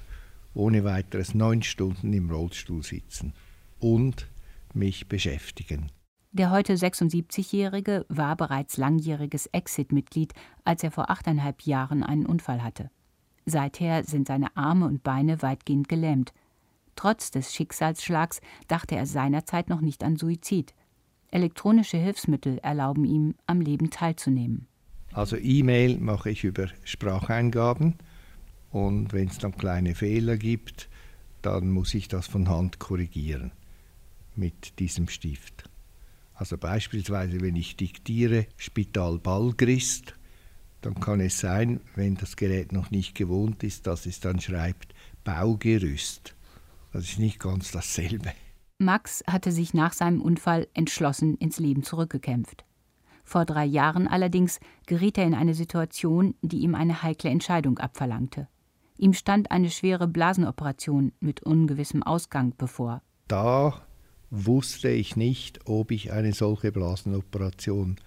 ohne 0.53 0.83
weiteres 0.83 1.33
neun 1.33 1.63
Stunden 1.63 2.13
im 2.13 2.29
Rollstuhl 2.29 2.83
sitzen 2.83 3.33
und 3.79 4.27
mich 4.73 5.07
beschäftigen. 5.07 5.91
Der 6.33 6.51
heute 6.51 6.75
76-Jährige 6.75 8.05
war 8.07 8.37
bereits 8.37 8.77
langjähriges 8.77 9.47
Exit-Mitglied, 9.47 10.33
als 10.63 10.81
er 10.83 10.91
vor 10.91 11.09
achteinhalb 11.09 11.63
Jahren 11.63 12.03
einen 12.03 12.25
Unfall 12.25 12.63
hatte. 12.63 12.89
Seither 13.45 14.03
sind 14.03 14.27
seine 14.27 14.55
Arme 14.55 14.85
und 14.85 15.03
Beine 15.03 15.41
weitgehend 15.41 15.89
gelähmt. 15.89 16.31
Trotz 16.95 17.31
des 17.31 17.53
Schicksalsschlags 17.53 18.39
dachte 18.67 18.95
er 18.95 19.05
seinerzeit 19.05 19.67
noch 19.67 19.81
nicht 19.81 20.03
an 20.03 20.15
Suizid. 20.15 20.73
Elektronische 21.31 21.97
Hilfsmittel 21.97 22.59
erlauben 22.59 23.03
ihm, 23.03 23.35
am 23.45 23.59
Leben 23.59 23.89
teilzunehmen. 23.89 24.67
Also 25.13 25.37
E-Mail 25.37 25.97
mache 25.97 26.29
ich 26.29 26.43
über 26.43 26.67
Spracheingaben 26.83 27.95
und 28.71 29.11
wenn 29.11 29.27
es 29.27 29.37
dann 29.39 29.57
kleine 29.57 29.95
Fehler 29.95 30.37
gibt, 30.37 30.89
dann 31.41 31.69
muss 31.69 31.93
ich 31.93 32.07
das 32.07 32.27
von 32.27 32.47
Hand 32.47 32.79
korrigieren 32.79 33.51
mit 34.35 34.79
diesem 34.79 35.09
Stift. 35.09 35.69
Also 36.33 36.57
beispielsweise, 36.57 37.41
wenn 37.41 37.55
ich 37.55 37.75
diktiere 37.75 38.47
Spital 38.57 39.19
Ballgrist, 39.19 40.15
dann 40.81 40.95
kann 40.99 41.19
es 41.19 41.39
sein, 41.39 41.81
wenn 41.95 42.15
das 42.15 42.35
Gerät 42.35 42.71
noch 42.71 42.89
nicht 42.89 43.13
gewohnt 43.13 43.63
ist, 43.63 43.85
dass 43.87 44.05
es 44.05 44.19
dann 44.19 44.39
schreibt 44.39 44.95
Baugerüst. 45.23 46.35
Das 46.93 47.03
ist 47.03 47.19
nicht 47.19 47.39
ganz 47.39 47.71
dasselbe. 47.71 48.31
Max 48.79 49.23
hatte 49.27 49.51
sich 49.51 49.75
nach 49.75 49.93
seinem 49.93 50.21
Unfall 50.21 50.67
entschlossen 50.73 51.37
ins 51.37 51.59
Leben 51.59 51.83
zurückgekämpft. 51.83 52.65
Vor 53.23 53.45
drei 53.45 53.65
Jahren 53.65 54.07
allerdings 54.07 54.59
geriet 54.85 55.17
er 55.17 55.25
in 55.25 55.33
eine 55.33 55.53
Situation, 55.53 56.35
die 56.41 56.59
ihm 56.59 56.75
eine 56.75 57.03
heikle 57.03 57.29
Entscheidung 57.29 57.77
abverlangte. 57.77 58.47
Ihm 58.97 59.13
stand 59.13 59.51
eine 59.51 59.69
schwere 59.69 60.07
Blasenoperation 60.07 61.11
mit 61.19 61.43
ungewissem 61.43 62.03
Ausgang 62.03 62.53
bevor. 62.57 63.01
Da 63.27 63.81
wusste 64.29 64.89
ich 64.89 65.15
nicht, 65.15 65.67
ob 65.67 65.91
ich 65.91 66.11
eine 66.11 66.33
solche 66.33 66.71
Blasenoperation 66.71 67.97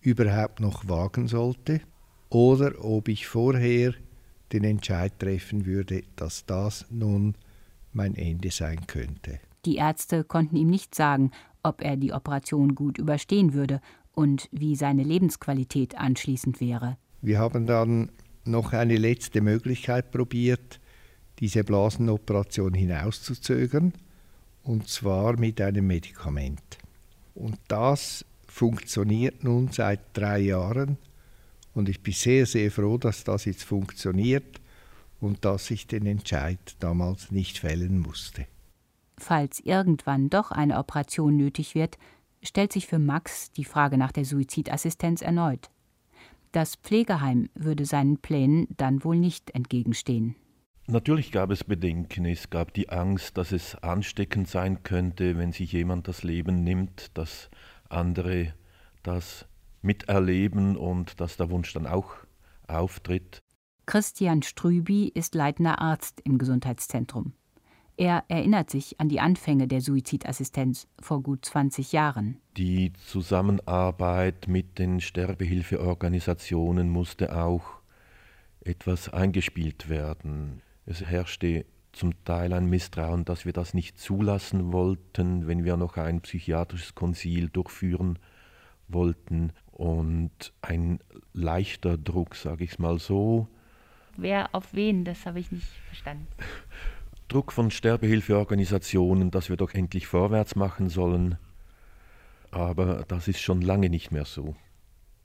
überhaupt 0.00 0.60
noch 0.60 0.88
wagen 0.88 1.28
sollte 1.28 1.80
oder 2.28 2.84
ob 2.84 3.08
ich 3.08 3.26
vorher 3.26 3.94
den 4.52 4.64
Entscheid 4.64 5.18
treffen 5.18 5.66
würde, 5.66 6.02
dass 6.16 6.46
das 6.46 6.86
nun 6.90 7.34
mein 7.92 8.14
Ende 8.14 8.50
sein 8.50 8.86
könnte. 8.86 9.40
Die 9.64 9.76
Ärzte 9.76 10.24
konnten 10.24 10.56
ihm 10.56 10.68
nicht 10.68 10.94
sagen, 10.94 11.30
ob 11.62 11.82
er 11.82 11.96
die 11.96 12.12
Operation 12.12 12.74
gut 12.74 12.98
überstehen 12.98 13.52
würde 13.52 13.80
und 14.20 14.50
wie 14.52 14.76
seine 14.76 15.02
Lebensqualität 15.02 15.96
anschließend 15.96 16.60
wäre. 16.60 16.98
Wir 17.22 17.38
haben 17.38 17.66
dann 17.66 18.10
noch 18.44 18.74
eine 18.74 18.98
letzte 18.98 19.40
Möglichkeit 19.40 20.10
probiert, 20.10 20.78
diese 21.38 21.64
Blasenoperation 21.64 22.74
hinauszuzögern 22.74 23.94
und 24.62 24.88
zwar 24.88 25.38
mit 25.38 25.58
einem 25.62 25.86
Medikament. 25.86 26.60
Und 27.34 27.58
das 27.68 28.26
funktioniert 28.46 29.42
nun 29.42 29.72
seit 29.72 30.00
drei 30.12 30.40
Jahren 30.40 30.98
und 31.72 31.88
ich 31.88 32.02
bin 32.02 32.12
sehr, 32.12 32.44
sehr 32.44 32.70
froh, 32.70 32.98
dass 32.98 33.24
das 33.24 33.46
jetzt 33.46 33.64
funktioniert 33.64 34.60
und 35.22 35.46
dass 35.46 35.70
ich 35.70 35.86
den 35.86 36.04
Entscheid 36.04 36.76
damals 36.78 37.30
nicht 37.30 37.60
fällen 37.60 38.00
musste. 38.00 38.44
Falls 39.16 39.60
irgendwann 39.60 40.28
doch 40.28 40.50
eine 40.50 40.76
Operation 40.76 41.38
nötig 41.38 41.74
wird, 41.74 41.96
stellt 42.42 42.72
sich 42.72 42.86
für 42.86 42.98
Max 42.98 43.50
die 43.52 43.64
Frage 43.64 43.98
nach 43.98 44.12
der 44.12 44.24
Suizidassistenz 44.24 45.22
erneut. 45.22 45.70
Das 46.52 46.76
Pflegeheim 46.76 47.48
würde 47.54 47.84
seinen 47.84 48.18
Plänen 48.18 48.66
dann 48.76 49.04
wohl 49.04 49.16
nicht 49.16 49.50
entgegenstehen. 49.52 50.34
Natürlich 50.86 51.30
gab 51.30 51.50
es 51.52 51.62
Bedenken, 51.62 52.24
es 52.24 52.50
gab 52.50 52.74
die 52.74 52.88
Angst, 52.88 53.38
dass 53.38 53.52
es 53.52 53.76
ansteckend 53.76 54.48
sein 54.48 54.82
könnte, 54.82 55.38
wenn 55.38 55.52
sich 55.52 55.70
jemand 55.72 56.08
das 56.08 56.24
Leben 56.24 56.64
nimmt, 56.64 57.16
dass 57.16 57.48
andere 57.88 58.54
das 59.04 59.46
miterleben 59.82 60.76
und 60.76 61.20
dass 61.20 61.36
der 61.36 61.50
Wunsch 61.50 61.72
dann 61.72 61.86
auch 61.86 62.14
auftritt. 62.66 63.38
Christian 63.86 64.42
Strüby 64.42 65.08
ist 65.14 65.34
leitender 65.34 65.80
Arzt 65.80 66.20
im 66.24 66.38
Gesundheitszentrum. 66.38 67.34
Er 68.00 68.24
erinnert 68.28 68.70
sich 68.70 68.98
an 68.98 69.10
die 69.10 69.20
Anfänge 69.20 69.68
der 69.68 69.82
Suizidassistenz 69.82 70.88
vor 71.00 71.22
gut 71.22 71.44
20 71.44 71.92
Jahren. 71.92 72.40
Die 72.56 72.94
Zusammenarbeit 72.94 74.48
mit 74.48 74.78
den 74.78 75.02
Sterbehilfeorganisationen 75.02 76.88
musste 76.88 77.36
auch 77.36 77.82
etwas 78.64 79.10
eingespielt 79.10 79.90
werden. 79.90 80.62
Es 80.86 81.02
herrschte 81.04 81.66
zum 81.92 82.14
Teil 82.24 82.54
ein 82.54 82.70
Misstrauen, 82.70 83.26
dass 83.26 83.44
wir 83.44 83.52
das 83.52 83.74
nicht 83.74 83.98
zulassen 83.98 84.72
wollten, 84.72 85.46
wenn 85.46 85.64
wir 85.64 85.76
noch 85.76 85.98
ein 85.98 86.22
psychiatrisches 86.22 86.94
Konzil 86.94 87.50
durchführen 87.50 88.18
wollten 88.88 89.52
und 89.72 90.54
ein 90.62 91.00
leichter 91.34 91.98
Druck, 91.98 92.34
sage 92.34 92.64
ich 92.64 92.70
es 92.70 92.78
mal 92.78 92.98
so. 92.98 93.46
Wer 94.16 94.54
auf 94.54 94.72
wen, 94.72 95.04
das 95.04 95.26
habe 95.26 95.38
ich 95.38 95.52
nicht 95.52 95.68
verstanden. 95.86 96.26
Druck 97.30 97.52
von 97.52 97.70
Sterbehilfeorganisationen, 97.70 99.30
dass 99.30 99.48
wir 99.48 99.56
doch 99.56 99.72
endlich 99.72 100.08
vorwärts 100.08 100.56
machen 100.56 100.88
sollen. 100.88 101.38
Aber 102.50 103.04
das 103.06 103.28
ist 103.28 103.40
schon 103.40 103.62
lange 103.62 103.88
nicht 103.88 104.10
mehr 104.10 104.24
so. 104.24 104.56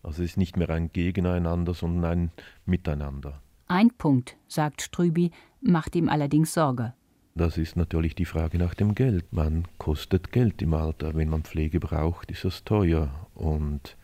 Also 0.03 0.21
es 0.21 0.31
ist 0.31 0.37
nicht 0.37 0.55
mehr 0.55 0.69
ein 0.69 0.91
Gegeneinander, 0.93 1.73
sondern 1.73 2.05
ein 2.05 2.31
Miteinander. 2.67 3.41
Ein 3.67 3.89
Punkt, 3.89 4.37
sagt 4.47 4.83
Strüby, 4.83 5.31
macht 5.61 5.95
ihm 5.95 6.07
allerdings 6.07 6.53
Sorge. 6.53 6.93
Das 7.33 7.57
ist 7.57 7.75
natürlich 7.75 8.13
die 8.13 8.25
Frage 8.25 8.59
nach 8.59 8.75
dem 8.75 8.93
Geld. 8.93 9.33
Man 9.33 9.67
kostet 9.79 10.31
Geld 10.31 10.61
im 10.61 10.75
Alter. 10.75 11.15
Wenn 11.15 11.29
man 11.29 11.43
Pflege 11.43 11.79
braucht, 11.79 12.29
ist 12.29 12.45
das 12.45 12.63
teuer. 12.63 13.27
Und 13.33 13.97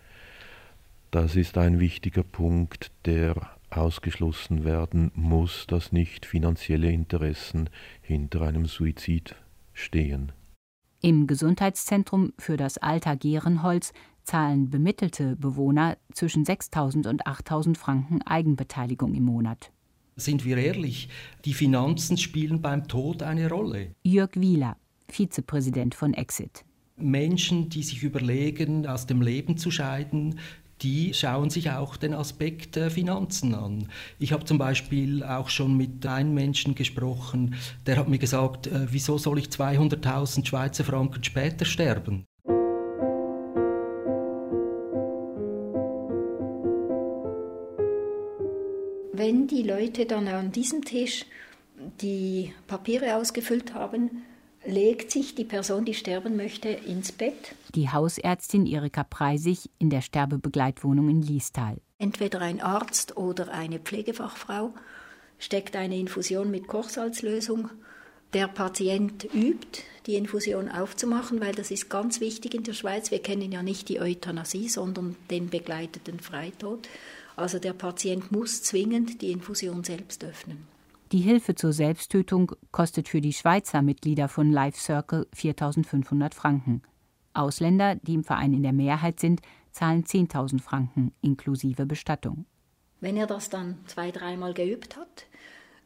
das 1.12 1.36
ist 1.36 1.56
ein 1.60 1.80
wichtiger 1.80 2.24
Punkt, 2.24 2.92
der 3.06 3.36
ausgeschlossen 3.78 4.64
werden 4.64 5.12
muss, 5.16 5.66
dass 5.68 5.92
nicht 5.92 6.26
finanzielle 6.26 6.92
Interessen 6.92 7.70
hinter 8.02 8.42
einem 8.42 8.66
Suizid 8.66 9.36
stehen. 9.74 10.32
Im 11.02 11.26
Gesundheitszentrum 11.26 12.34
für 12.38 12.58
das 12.58 12.78
Alter 12.78 13.16
Gehrenholz 13.16 13.94
zahlen 14.24 14.70
bemittelte 14.70 15.36
Bewohner 15.36 15.98
zwischen 16.14 16.46
6.000 16.46 17.08
und 17.08 17.26
8.000 17.26 17.76
Franken 17.76 18.22
Eigenbeteiligung 18.22 19.16
im 19.16 19.24
Monat. 19.24 19.72
Sind 20.16 20.46
wir 20.46 20.58
ehrlich, 20.58 21.10
die 21.46 21.54
Finanzen 21.54 22.18
spielen 22.18 22.62
beim 22.62 22.88
Tod 22.88 23.24
eine 23.24 23.50
Rolle. 23.50 23.96
Jörg 24.04 24.32
Wieler, 24.36 24.78
Vizepräsident 25.08 25.96
von 25.96 26.14
Exit. 26.14 26.64
Menschen, 26.98 27.70
die 27.70 27.82
sich 27.82 28.04
überlegen, 28.04 28.86
aus 28.86 29.08
dem 29.08 29.22
Leben 29.22 29.58
zu 29.58 29.72
scheiden, 29.72 30.40
die 30.82 31.14
schauen 31.14 31.50
sich 31.50 31.70
auch 31.70 31.96
den 31.96 32.14
Aspekt 32.14 32.78
Finanzen 32.78 33.54
an. 33.54 33.88
Ich 34.20 34.34
habe 34.34 34.46
zum 34.46 34.58
Beispiel 34.58 35.24
auch 35.24 35.50
schon 35.50 35.78
mit 35.78 36.06
einem 36.06 36.34
Menschen 36.34 36.76
gesprochen, 36.76 37.56
der 37.86 37.98
hat 37.98 38.10
mir 38.10 38.18
gesagt, 38.18 38.68
äh, 38.68 38.88
wieso 38.90 39.18
soll 39.18 39.40
ich 39.40 39.48
200.000 39.48 40.46
Schweizer 40.46 40.84
Franken 40.84 41.24
später 41.24 41.66
sterben? 41.66 42.26
Wenn 49.14 49.48
die 49.48 49.62
Leute 49.62 50.06
dann 50.08 50.28
an 50.28 50.52
diesem 50.52 50.84
Tisch 50.84 51.26
die 52.02 52.54
Papiere 52.66 53.16
ausgefüllt 53.16 53.74
haben, 53.74 54.24
legt 54.66 55.12
sich 55.12 55.36
die 55.36 55.46
Person, 55.46 55.86
die 55.86 55.94
sterben 55.94 56.36
möchte, 56.36 56.70
ins 56.70 57.12
Bett. 57.12 57.56
Die 57.74 57.90
Hausärztin 57.90 58.66
Erika 58.66 59.04
Preisig 59.04 59.70
in 59.80 59.90
der 59.90 60.02
Sterbebegleitwohnung 60.02 61.10
in 61.10 61.22
Liestal. 61.22 61.78
Entweder 61.98 62.42
ein 62.42 62.62
Arzt 62.62 63.18
oder 63.18 63.52
eine 63.52 63.80
Pflegefachfrau 63.80 64.74
steckt 65.40 65.76
eine 65.76 65.98
Infusion 65.98 66.52
mit 66.52 66.68
Kochsalzlösung. 66.68 67.70
Der 68.34 68.48
Patient 68.48 69.28
übt, 69.34 69.84
die 70.06 70.16
Infusion 70.16 70.70
aufzumachen, 70.70 71.42
weil 71.42 71.54
das 71.54 71.70
ist 71.70 71.90
ganz 71.90 72.22
wichtig 72.22 72.54
in 72.54 72.64
der 72.64 72.74
Schweiz. 72.74 73.12
Wir 73.12 73.22
kennen 73.22 73.52
ja 73.52 73.62
nicht 73.62 73.90
die 73.90 74.00
Euthanasie, 74.00 74.70
sondern 74.70 75.16
den 75.30 75.50
begleiteten 75.50 76.20
Freitod. 76.20 76.88
Also 77.36 77.60
der 77.60 77.74
Patient 77.74 78.32
muss 78.32 78.64
zwingend 78.64 79.22
die 79.22 79.32
Infusion 79.32 79.84
selbst 79.84 80.24
öffnen. 80.24 80.71
Die 81.12 81.20
Hilfe 81.20 81.56
zur 81.56 81.74
Selbsttötung 81.74 82.54
kostet 82.72 83.10
für 83.10 83.20
die 83.20 83.34
Schweizer 83.34 83.82
Mitglieder 83.82 84.30
von 84.30 84.50
Life 84.50 84.80
Circle 84.80 85.28
4.500 85.36 86.34
Franken. 86.34 86.84
Ausländer, 87.34 87.96
die 87.96 88.14
im 88.14 88.24
Verein 88.24 88.54
in 88.54 88.64
der 88.64 88.72
Mehrheit 88.72 89.20
sind, 89.20 89.42
zahlen 89.72 90.06
10.000 90.06 90.62
Franken 90.62 91.14
inklusive 91.22 91.86
Bestattung. 91.86 92.46
Wenn 93.02 93.18
er 93.18 93.28
das 93.28 93.50
dann 93.50 93.80
zwei, 93.88 94.12
dreimal 94.12 94.54
geübt 94.54 94.96
hat, 94.96 95.26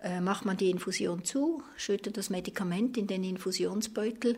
äh, 0.04 0.22
macht 0.22 0.46
man 0.46 0.58
die 0.58 0.70
Infusion 0.70 1.24
zu, 1.24 1.64
schüttet 1.76 2.18
das 2.18 2.30
Medikament 2.30 2.96
in 2.96 3.08
den 3.08 3.24
Infusionsbeutel 3.24 4.38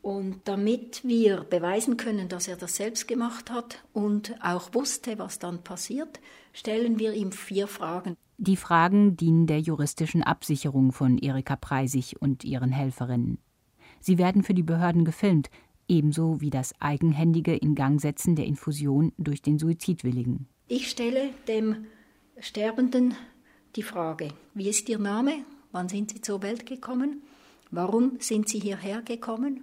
und 0.00 0.40
damit 0.44 1.04
wir 1.04 1.44
beweisen 1.44 1.98
können, 1.98 2.30
dass 2.30 2.48
er 2.48 2.56
das 2.56 2.76
selbst 2.76 3.06
gemacht 3.06 3.50
hat 3.50 3.84
und 3.92 4.34
auch 4.42 4.72
wusste, 4.72 5.18
was 5.18 5.38
dann 5.38 5.62
passiert, 5.62 6.20
stellen 6.54 6.98
wir 6.98 7.12
ihm 7.12 7.32
vier 7.32 7.66
Fragen. 7.66 8.16
Die 8.44 8.56
Fragen 8.56 9.16
dienen 9.16 9.46
der 9.46 9.60
juristischen 9.60 10.24
Absicherung 10.24 10.90
von 10.90 11.16
Erika 11.16 11.54
Preisig 11.54 12.16
und 12.18 12.42
ihren 12.42 12.72
Helferinnen. 12.72 13.38
Sie 14.00 14.18
werden 14.18 14.42
für 14.42 14.52
die 14.52 14.64
Behörden 14.64 15.04
gefilmt, 15.04 15.48
ebenso 15.86 16.40
wie 16.40 16.50
das 16.50 16.74
eigenhändige 16.80 17.54
Ingangsetzen 17.54 18.34
der 18.34 18.46
Infusion 18.46 19.12
durch 19.16 19.42
den 19.42 19.60
Suizidwilligen. 19.60 20.48
Ich 20.66 20.90
stelle 20.90 21.30
dem 21.46 21.86
Sterbenden 22.40 23.14
die 23.76 23.84
Frage: 23.84 24.30
Wie 24.54 24.68
ist 24.68 24.88
Ihr 24.88 24.98
Name? 24.98 25.44
Wann 25.70 25.88
sind 25.88 26.10
Sie 26.10 26.20
zur 26.20 26.42
Welt 26.42 26.66
gekommen? 26.66 27.22
Warum 27.70 28.16
sind 28.18 28.48
Sie 28.48 28.58
hierher 28.58 29.02
gekommen? 29.02 29.60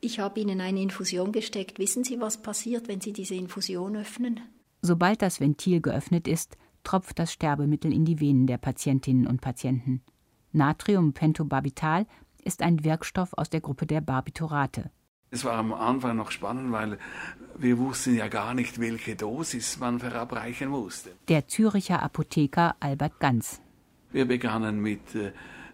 Ich 0.00 0.20
habe 0.20 0.38
Ihnen 0.38 0.60
eine 0.60 0.80
Infusion 0.80 1.32
gesteckt. 1.32 1.80
Wissen 1.80 2.04
Sie, 2.04 2.20
was 2.20 2.40
passiert, 2.40 2.86
wenn 2.86 3.00
Sie 3.00 3.12
diese 3.12 3.34
Infusion 3.34 3.96
öffnen? 3.96 4.38
Sobald 4.80 5.22
das 5.22 5.40
Ventil 5.40 5.80
geöffnet 5.80 6.28
ist, 6.28 6.56
tropft 6.84 7.18
das 7.18 7.32
Sterbemittel 7.32 7.92
in 7.92 8.04
die 8.04 8.20
Venen 8.20 8.46
der 8.46 8.58
Patientinnen 8.58 9.26
und 9.26 9.40
Patienten. 9.40 10.02
Natriumpentobarbital 10.52 12.06
ist 12.44 12.62
ein 12.62 12.84
Wirkstoff 12.84 13.32
aus 13.32 13.50
der 13.50 13.60
Gruppe 13.60 13.86
der 13.86 14.00
Barbiturate. 14.00 14.90
Es 15.30 15.44
war 15.44 15.54
am 15.54 15.72
Anfang 15.72 16.16
noch 16.16 16.30
spannend, 16.30 16.70
weil 16.70 16.98
wir 17.58 17.78
wussten 17.78 18.14
ja 18.14 18.28
gar 18.28 18.54
nicht, 18.54 18.78
welche 18.78 19.16
Dosis 19.16 19.80
man 19.80 19.98
verabreichen 19.98 20.68
musste. 20.68 21.10
Der 21.26 21.48
Züricher 21.48 22.02
Apotheker 22.02 22.76
Albert 22.78 23.18
Ganz. 23.18 23.60
Wir 24.12 24.26
begannen 24.26 24.80
mit 24.80 25.00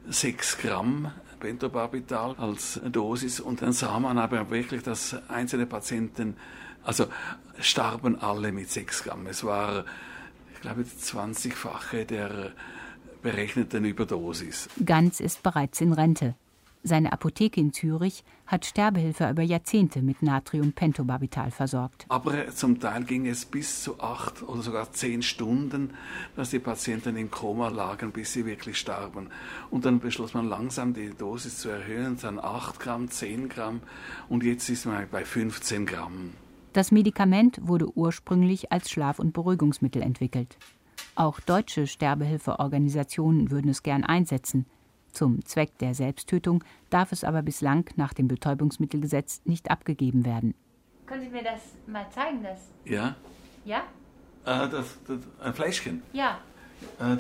6 0.09 0.55
äh, 0.55 0.63
Gramm 0.63 1.13
Pentobarbital 1.41 2.37
als 2.39 2.81
Dosis 2.85 3.41
und 3.41 3.63
dann 3.63 3.73
sah 3.73 3.99
man 3.99 4.19
aber 4.19 4.51
wirklich, 4.51 4.83
dass 4.83 5.17
einzelne 5.29 5.67
Patienten, 5.67 6.37
also 6.83 7.07
starben 7.59 8.19
alle 8.21 8.53
mit 8.53 8.71
6 8.71 9.05
Gramm. 9.05 9.27
Es 9.27 9.45
war 9.45 9.85
ich 10.61 10.63
glaube, 10.63 10.83
20-fache 10.83 12.05
der 12.05 12.53
berechneten 13.23 13.87
Überdosis. 13.87 14.69
Ganz 14.85 15.19
ist 15.19 15.43
bereits 15.43 15.81
in 15.81 15.95
Rente. 15.95 16.35
Seine 16.83 17.13
Apotheke 17.13 17.59
in 17.59 17.73
Zürich 17.73 18.25
hat 18.47 18.67
Sterbehilfe 18.67 19.31
über 19.31 19.43
Jahrzehnte 19.43 20.03
mit 20.03 20.23
Natriumpentobarbital 20.23 21.51
versorgt. 21.51 22.05
Aber 22.11 22.51
zum 22.51 22.79
Teil 22.79 23.05
ging 23.05 23.27
es 23.27 23.47
bis 23.47 23.83
zu 23.83 24.01
acht 24.01 24.43
oder 24.43 24.61
sogar 24.61 24.93
zehn 24.93 25.23
Stunden, 25.23 25.95
dass 26.37 26.51
die 26.51 26.59
Patienten 26.59 27.17
im 27.17 27.31
Koma 27.31 27.69
lagen, 27.69 28.13
bis 28.13 28.35
sie 28.35 28.45
wirklich 28.45 28.79
starben. 28.79 29.31
Und 29.71 29.87
dann 29.87 29.99
beschloss 29.99 30.35
man 30.35 30.47
langsam 30.47 30.93
die 30.93 31.11
Dosis 31.11 31.59
zu 31.59 31.71
erhöhen, 31.71 32.19
dann 32.21 32.39
8 32.39 32.79
Gramm, 32.79 33.11
10 33.11 33.49
Gramm 33.49 33.81
und 34.29 34.45
jetzt 34.45 34.69
ist 34.69 34.85
man 34.85 35.07
bei 35.11 35.25
15 35.25 35.87
Gramm. 35.87 36.33
Das 36.73 36.93
Medikament 36.93 37.59
wurde 37.63 37.97
ursprünglich 37.97 38.71
als 38.71 38.91
Schlaf- 38.91 39.19
und 39.19 39.33
Beruhigungsmittel 39.33 40.03
entwickelt. 40.03 40.57
Auch 41.17 41.41
deutsche 41.41 41.89
Sterbehilfeorganisationen 41.89 43.51
würden 43.51 43.71
es 43.71 43.83
gern 43.83 44.05
einsetzen. 44.05 44.67
Zum 45.13 45.45
Zweck 45.45 45.77
der 45.79 45.95
Selbsttötung 45.95 46.63
darf 46.89 47.11
es 47.11 47.25
aber 47.25 47.43
bislang 47.43 47.91
nach 47.97 48.15
dem 48.15 48.29
Betäubungsmittelgesetz 48.29 49.43
nicht 49.45 49.71
abgegeben 49.71 50.25
werden. 50.25 50.55
Können 51.07 51.23
Sie 51.23 51.29
mir 51.29 51.43
das 51.43 51.61
mal 51.89 52.07
zeigen? 52.11 52.45
Das? 52.45 52.61
Ja. 52.85 53.17
Ja? 53.65 53.79
Äh, 54.45 54.69
das, 54.69 54.97
das, 55.09 55.19
ein 55.43 55.55
Fläschchen? 55.55 56.03
Ja. 56.13 56.39
Äh, 57.01 57.17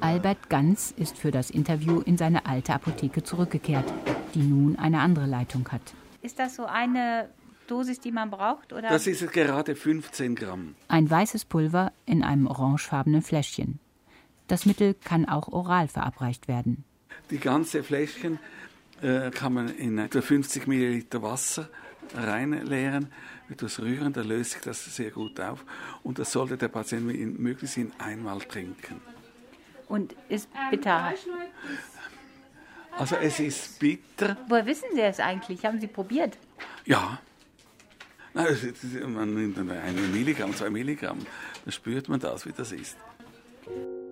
Albert 0.00 0.48
Ganz 0.48 0.92
ist 0.92 1.18
für 1.18 1.32
das 1.32 1.50
Interview 1.50 2.00
in 2.00 2.16
seine 2.16 2.46
alte 2.46 2.72
Apotheke 2.72 3.22
zurückgekehrt, 3.22 3.92
die 4.34 4.42
nun 4.42 4.78
eine 4.78 5.00
andere 5.00 5.26
Leitung 5.26 5.68
hat. 5.70 5.82
Ist 6.22 6.38
das 6.38 6.54
so 6.56 6.64
eine 6.64 7.28
Dosis, 7.72 8.00
die 8.00 8.12
man 8.12 8.30
braucht? 8.30 8.74
Oder? 8.74 8.90
Das 8.90 9.06
ist 9.06 9.32
gerade 9.32 9.74
15 9.74 10.34
Gramm. 10.34 10.74
Ein 10.88 11.10
weißes 11.10 11.46
Pulver 11.46 11.92
in 12.04 12.22
einem 12.22 12.46
orangefarbenen 12.46 13.22
Fläschchen. 13.22 13.80
Das 14.46 14.66
Mittel 14.66 14.92
kann 14.92 15.26
auch 15.26 15.48
oral 15.48 15.88
verabreicht 15.88 16.48
werden. 16.48 16.84
Die 17.30 17.38
ganze 17.38 17.82
Fläschchen 17.82 18.38
äh, 19.00 19.30
kann 19.30 19.54
man 19.54 19.68
in 19.70 19.96
etwa 19.96 20.20
50 20.20 20.66
Milliliter 20.66 21.22
Wasser 21.22 21.70
reinleeren, 22.14 23.10
etwas 23.48 23.80
rühren, 23.80 24.12
dann 24.12 24.28
löst 24.28 24.50
sich 24.50 24.60
das 24.60 24.94
sehr 24.94 25.10
gut 25.10 25.40
auf. 25.40 25.64
Und 26.02 26.18
das 26.18 26.30
sollte 26.30 26.58
der 26.58 26.68
Patient 26.68 27.06
möglichst 27.38 27.78
in 27.78 27.90
einmal 27.98 28.40
trinken. 28.40 29.00
Und 29.88 30.14
ist 30.28 30.46
bitter? 30.70 31.14
Also 32.98 33.16
es 33.16 33.40
ist 33.40 33.78
bitter. 33.78 34.36
Woher 34.46 34.66
wissen 34.66 34.88
Sie 34.92 35.00
es 35.00 35.20
eigentlich? 35.20 35.64
Haben 35.64 35.80
Sie 35.80 35.86
probiert? 35.86 36.36
Ja, 36.84 37.18
man 39.08 39.34
nimmt 39.34 39.58
ein 39.58 40.12
Milligramm, 40.12 40.54
zwei 40.54 40.70
Milligramm, 40.70 41.18
dann 41.64 41.72
spürt 41.72 42.08
man 42.08 42.20
das, 42.20 42.46
wie 42.46 42.52
das 42.52 42.72
ist. 42.72 42.96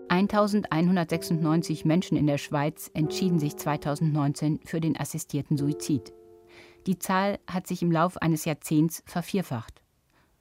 1196 0.08 1.84
Menschen 1.84 2.16
in 2.16 2.26
der 2.26 2.38
Schweiz 2.38 2.90
entschieden 2.94 3.38
sich 3.38 3.56
2019 3.56 4.60
für 4.64 4.80
den 4.80 4.98
assistierten 4.98 5.56
Suizid. 5.56 6.12
Die 6.86 6.98
Zahl 6.98 7.38
hat 7.46 7.66
sich 7.66 7.82
im 7.82 7.92
Lauf 7.92 8.16
eines 8.16 8.44
Jahrzehnts 8.44 9.02
vervierfacht. 9.06 9.82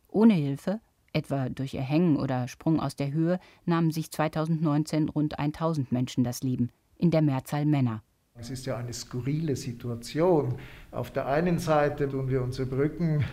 Ohne 0.07 0.33
Hilfe, 0.33 0.79
etwa 1.13 1.49
durch 1.49 1.75
Erhängen 1.75 2.17
oder 2.17 2.47
Sprung 2.47 2.79
aus 2.79 2.95
der 2.95 3.11
Höhe, 3.11 3.39
nahmen 3.65 3.91
sich 3.91 4.09
2019 4.11 5.09
rund 5.09 5.37
1000 5.37 5.91
Menschen 5.91 6.23
das 6.23 6.41
Leben, 6.41 6.71
in 6.97 7.11
der 7.11 7.21
Mehrzahl 7.21 7.65
Männer. 7.65 8.01
Es 8.35 8.49
ist 8.49 8.65
ja 8.65 8.77
eine 8.77 8.93
skurrile 8.93 9.55
Situation. 9.55 10.55
Auf 10.91 11.11
der 11.11 11.27
einen 11.27 11.59
Seite 11.59 12.09
tun 12.09 12.29
wir 12.29 12.41
unsere 12.41 12.67
Brücken 12.67 13.25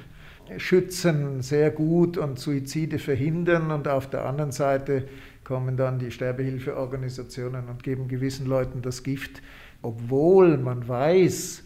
schützen 0.58 1.42
sehr 1.42 1.70
gut 1.70 2.18
und 2.18 2.38
Suizide 2.38 2.98
verhindern 2.98 3.70
und 3.70 3.88
auf 3.88 4.08
der 4.08 4.24
anderen 4.26 4.52
Seite 4.52 5.08
kommen 5.44 5.76
dann 5.76 5.98
die 5.98 6.10
Sterbehilfeorganisationen 6.10 7.68
und 7.68 7.82
geben 7.82 8.08
gewissen 8.08 8.46
Leuten 8.46 8.82
das 8.82 9.02
Gift, 9.02 9.42
obwohl 9.82 10.56
man 10.58 10.86
weiß, 10.86 11.62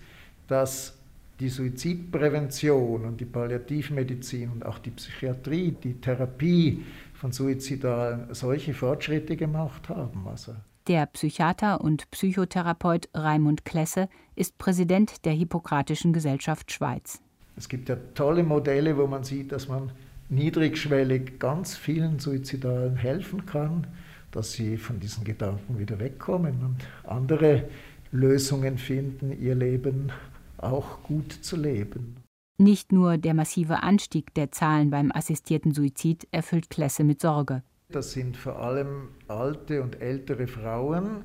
dass 0.49 0.99
die 1.41 1.49
Suizidprävention 1.49 3.07
und 3.07 3.21
die 3.21 3.25
Palliativmedizin 3.25 4.51
und 4.51 4.67
auch 4.67 4.79
die 4.79 4.91
Psychiatrie, 4.91 5.75
die 5.83 5.95
Therapie 5.95 6.85
von 7.15 7.33
Suizidalen 7.33 8.35
solche 8.35 8.75
Fortschritte 8.75 9.37
gemacht 9.37 9.89
haben. 9.89 10.27
Also 10.29 10.55
Der 10.87 11.07
Psychiater 11.07 11.81
und 11.81 12.11
Psychotherapeut 12.11 13.09
Raimund 13.15 13.65
Klesse 13.65 14.09
ist 14.37 14.59
Präsident 14.59 15.25
der 15.25 15.33
Hippokratischen 15.33 16.13
Gesellschaft 16.13 16.73
Schweiz. 16.73 17.23
Es 17.61 17.69
gibt 17.69 17.91
ja 17.91 17.97
tolle 18.15 18.43
Modelle, 18.43 18.97
wo 18.97 19.07
man 19.07 19.23
sieht, 19.23 19.53
dass 19.53 19.69
man 19.69 19.93
niedrigschwellig 20.31 21.39
ganz 21.39 21.77
vielen 21.77 22.19
Suizidalen 22.19 22.97
helfen 22.97 23.45
kann, 23.45 23.87
dass 24.31 24.53
sie 24.53 24.79
von 24.79 24.99
diesen 24.99 25.25
Gedanken 25.25 25.79
wieder 25.79 26.01
wegkommen 26.01 26.65
und 26.65 26.79
andere 27.05 27.69
Lösungen 28.13 28.79
finden, 28.79 29.39
ihr 29.39 29.55
Leben 29.55 30.11
auch 30.57 31.03
gut 31.03 31.33
zu 31.33 31.59
leben. 31.59 32.17
Nicht 32.57 32.93
nur 32.93 33.19
der 33.19 33.35
massive 33.35 33.83
Anstieg 33.83 34.33
der 34.33 34.51
Zahlen 34.53 34.89
beim 34.89 35.13
assistierten 35.13 35.75
Suizid 35.75 36.27
erfüllt 36.31 36.71
Klesse 36.71 37.05
mit 37.05 37.21
Sorge. 37.21 37.63
Das 37.91 38.13
sind 38.13 38.39
vor 38.39 38.59
allem 38.59 39.09
alte 39.29 39.83
und 39.83 40.01
ältere 40.01 40.47
Frauen, 40.47 41.25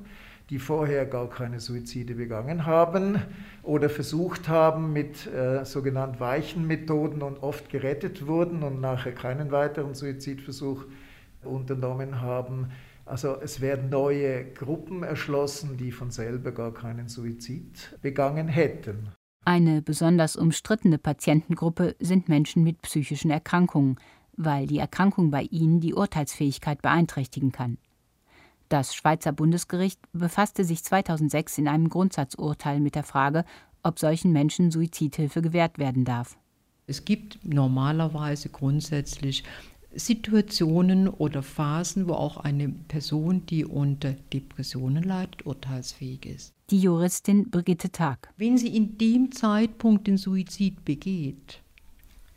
die 0.50 0.58
vorher 0.58 1.06
gar 1.06 1.28
keine 1.28 1.58
Suizide 1.58 2.14
begangen 2.14 2.66
haben 2.66 3.20
oder 3.62 3.88
versucht 3.90 4.48
haben 4.48 4.92
mit 4.92 5.26
äh, 5.26 5.64
sogenannten 5.64 6.20
weichen 6.20 6.66
Methoden 6.66 7.22
und 7.22 7.42
oft 7.42 7.68
gerettet 7.68 8.26
wurden 8.26 8.62
und 8.62 8.80
nachher 8.80 9.12
keinen 9.12 9.50
weiteren 9.50 9.94
Suizidversuch 9.94 10.84
unternommen 11.42 12.20
haben. 12.20 12.68
Also 13.04 13.36
es 13.40 13.60
werden 13.60 13.90
neue 13.90 14.44
Gruppen 14.52 15.02
erschlossen, 15.02 15.76
die 15.76 15.92
von 15.92 16.10
selber 16.10 16.52
gar 16.52 16.74
keinen 16.74 17.08
Suizid 17.08 17.96
begangen 18.02 18.48
hätten. 18.48 19.10
Eine 19.44 19.80
besonders 19.80 20.34
umstrittene 20.36 20.98
Patientengruppe 20.98 21.94
sind 22.00 22.28
Menschen 22.28 22.64
mit 22.64 22.82
psychischen 22.82 23.30
Erkrankungen, 23.30 23.96
weil 24.36 24.66
die 24.66 24.78
Erkrankung 24.78 25.30
bei 25.30 25.42
ihnen 25.42 25.80
die 25.80 25.94
Urteilsfähigkeit 25.94 26.82
beeinträchtigen 26.82 27.52
kann. 27.52 27.78
Das 28.68 28.94
Schweizer 28.94 29.32
Bundesgericht 29.32 30.00
befasste 30.12 30.64
sich 30.64 30.82
2006 30.82 31.58
in 31.58 31.68
einem 31.68 31.88
Grundsatzurteil 31.88 32.80
mit 32.80 32.94
der 32.94 33.04
Frage, 33.04 33.44
ob 33.82 33.98
solchen 33.98 34.32
Menschen 34.32 34.70
Suizidhilfe 34.70 35.42
gewährt 35.42 35.78
werden 35.78 36.04
darf. 36.04 36.36
Es 36.88 37.04
gibt 37.04 37.38
normalerweise 37.44 38.48
grundsätzlich 38.48 39.44
Situationen 39.94 41.08
oder 41.08 41.42
Phasen, 41.42 42.08
wo 42.08 42.14
auch 42.14 42.36
eine 42.36 42.68
Person, 42.68 43.46
die 43.46 43.64
unter 43.64 44.12
Depressionen 44.32 45.02
leidet, 45.02 45.46
urteilsfähig 45.46 46.26
ist. 46.26 46.54
Die 46.70 46.80
Juristin 46.80 47.50
Brigitte 47.50 47.90
Tag. 47.90 48.28
Wenn 48.36 48.58
sie 48.58 48.76
in 48.76 48.98
dem 48.98 49.32
Zeitpunkt 49.32 50.06
den 50.06 50.18
Suizid 50.18 50.84
begeht, 50.84 51.62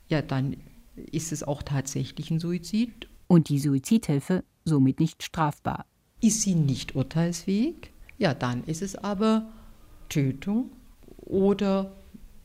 ja, 0.07 0.21
dann 0.21 0.57
ist 0.95 1.31
es 1.31 1.43
auch 1.43 1.63
tatsächlich 1.63 2.31
ein 2.31 2.39
Suizid. 2.39 3.07
Und 3.27 3.49
die 3.49 3.59
Suizidhilfe 3.59 4.43
somit 4.65 4.99
nicht 4.99 5.21
strafbar. 5.23 5.85
Ist 6.21 6.41
sie 6.41 6.55
nicht 6.55 6.95
urteilsfähig? 6.95 7.91
Ja, 8.17 8.33
dann 8.33 8.63
ist 8.65 8.81
es 8.81 8.95
aber 8.95 9.47
Tötung 10.09 10.71
oder 11.17 11.95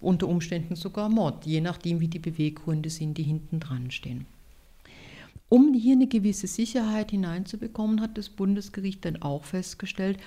unter 0.00 0.28
Umständen 0.28 0.76
sogar 0.76 1.08
Mord, 1.08 1.46
je 1.46 1.60
nachdem, 1.60 2.00
wie 2.00 2.08
die 2.08 2.18
Beweggründe 2.18 2.90
sind, 2.90 3.18
die 3.18 3.22
hinten 3.22 3.58
dran 3.58 3.90
stehen. 3.90 4.26
Um 5.48 5.74
hier 5.74 5.94
eine 5.94 6.06
gewisse 6.06 6.46
Sicherheit 6.46 7.10
hineinzubekommen, 7.10 8.00
hat 8.00 8.16
das 8.18 8.28
Bundesgericht 8.28 9.04
dann 9.04 9.22
auch 9.22 9.44
festgestellt, 9.44 10.18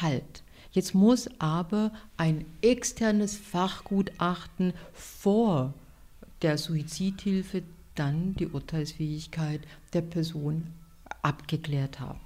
halt, 0.00 0.42
jetzt 0.72 0.94
muss 0.94 1.28
aber 1.40 1.92
ein 2.16 2.44
externes 2.60 3.36
Fachgutachten 3.36 4.74
vor 4.92 5.74
der 6.42 6.58
Suizidhilfe 6.58 7.62
dann 7.94 8.34
die 8.34 8.46
Urteilsfähigkeit 8.46 9.60
der 9.92 10.02
Person 10.02 10.68
abgeklärt 11.22 12.00
haben. 12.00 12.20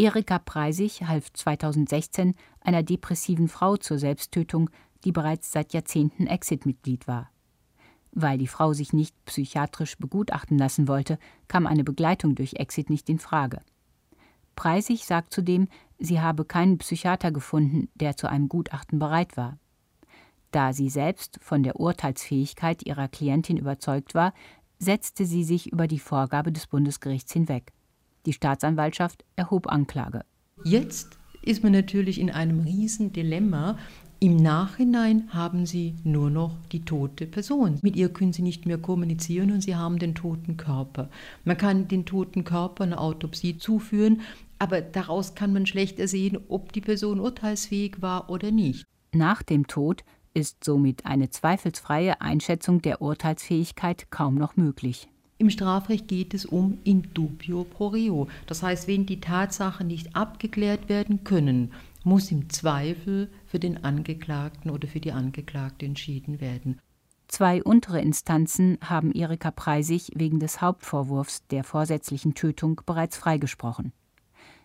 Erika 0.00 0.38
Preisig 0.38 1.02
half 1.02 1.30
2016 1.30 2.34
einer 2.62 2.82
depressiven 2.82 3.48
Frau 3.48 3.76
zur 3.76 3.98
Selbsttötung, 3.98 4.70
die 5.04 5.12
bereits 5.12 5.52
seit 5.52 5.74
Jahrzehnten 5.74 6.26
Exit-Mitglied 6.26 7.06
war. 7.06 7.30
Weil 8.10 8.38
die 8.38 8.46
Frau 8.46 8.72
sich 8.72 8.94
nicht 8.94 9.14
psychiatrisch 9.26 9.98
begutachten 9.98 10.56
lassen 10.56 10.88
wollte, 10.88 11.18
kam 11.48 11.66
eine 11.66 11.84
Begleitung 11.84 12.34
durch 12.34 12.54
Exit 12.54 12.88
nicht 12.88 13.10
in 13.10 13.18
Frage. 13.18 13.60
Preisig 14.56 15.04
sagt 15.04 15.34
zudem, 15.34 15.68
sie 15.98 16.22
habe 16.22 16.46
keinen 16.46 16.78
Psychiater 16.78 17.30
gefunden, 17.30 17.90
der 17.94 18.16
zu 18.16 18.26
einem 18.26 18.48
Gutachten 18.48 18.98
bereit 18.98 19.36
war. 19.36 19.58
Da 20.50 20.72
sie 20.72 20.88
selbst 20.88 21.38
von 21.42 21.62
der 21.62 21.78
Urteilsfähigkeit 21.78 22.86
ihrer 22.86 23.08
Klientin 23.08 23.58
überzeugt 23.58 24.14
war, 24.14 24.32
setzte 24.78 25.26
sie 25.26 25.44
sich 25.44 25.70
über 25.70 25.86
die 25.86 25.98
Vorgabe 25.98 26.52
des 26.52 26.68
Bundesgerichts 26.68 27.34
hinweg. 27.34 27.74
Die 28.26 28.32
Staatsanwaltschaft 28.32 29.24
erhob 29.36 29.66
Anklage. 29.66 30.24
Jetzt 30.64 31.18
ist 31.42 31.62
man 31.62 31.72
natürlich 31.72 32.20
in 32.20 32.30
einem 32.30 32.60
Riesendilemma. 32.60 33.78
Im 34.22 34.36
Nachhinein 34.36 35.30
haben 35.32 35.64
sie 35.64 35.94
nur 36.04 36.28
noch 36.28 36.58
die 36.72 36.84
tote 36.84 37.26
Person. 37.26 37.78
Mit 37.80 37.96
ihr 37.96 38.10
können 38.10 38.34
sie 38.34 38.42
nicht 38.42 38.66
mehr 38.66 38.76
kommunizieren 38.76 39.50
und 39.50 39.62
sie 39.62 39.76
haben 39.76 39.98
den 39.98 40.14
toten 40.14 40.58
Körper. 40.58 41.08
Man 41.44 41.56
kann 41.56 41.88
den 41.88 42.04
toten 42.04 42.44
Körper 42.44 42.84
einer 42.84 43.00
Autopsie 43.00 43.56
zuführen, 43.56 44.20
aber 44.58 44.82
daraus 44.82 45.34
kann 45.34 45.54
man 45.54 45.64
schlecht 45.64 45.98
ersehen, 45.98 46.38
ob 46.48 46.74
die 46.74 46.82
Person 46.82 47.18
urteilsfähig 47.18 48.02
war 48.02 48.28
oder 48.28 48.50
nicht. 48.50 48.84
Nach 49.14 49.42
dem 49.42 49.66
Tod 49.66 50.04
ist 50.34 50.62
somit 50.64 51.06
eine 51.06 51.30
zweifelsfreie 51.30 52.20
Einschätzung 52.20 52.82
der 52.82 53.00
Urteilsfähigkeit 53.00 54.10
kaum 54.10 54.34
noch 54.34 54.56
möglich. 54.56 55.08
Im 55.40 55.48
Strafrecht 55.48 56.06
geht 56.06 56.34
es 56.34 56.44
um 56.44 56.76
in 56.84 57.14
dubio 57.14 57.64
pro 57.64 57.86
reo. 57.86 58.28
Das 58.46 58.62
heißt, 58.62 58.86
wenn 58.86 59.06
die 59.06 59.20
Tatsachen 59.20 59.86
nicht 59.86 60.14
abgeklärt 60.14 60.90
werden 60.90 61.24
können, 61.24 61.72
muss 62.04 62.30
im 62.30 62.50
Zweifel 62.50 63.30
für 63.46 63.58
den 63.58 63.82
Angeklagten 63.82 64.70
oder 64.70 64.86
für 64.86 65.00
die 65.00 65.12
Angeklagte 65.12 65.86
entschieden 65.86 66.42
werden. 66.42 66.78
Zwei 67.26 67.62
untere 67.62 68.02
Instanzen 68.02 68.76
haben 68.84 69.12
Erika 69.12 69.50
Preisig 69.50 70.10
wegen 70.14 70.40
des 70.40 70.60
Hauptvorwurfs 70.60 71.46
der 71.46 71.64
vorsätzlichen 71.64 72.34
Tötung 72.34 72.82
bereits 72.84 73.16
freigesprochen. 73.16 73.94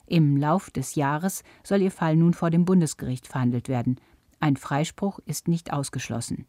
Im 0.08 0.36
Lauf 0.36 0.72
des 0.72 0.96
Jahres 0.96 1.44
soll 1.64 1.84
ihr 1.84 1.92
Fall 1.92 2.18
nun 2.18 2.34
vor 2.34 2.50
dem 2.50 2.66
Bundesgericht 2.66 3.28
verhandelt 3.28 3.70
werden. 3.70 3.96
Ein 4.42 4.58
Freispruch 4.58 5.20
ist 5.26 5.48
nicht 5.48 5.72
ausgeschlossen. 5.72 6.48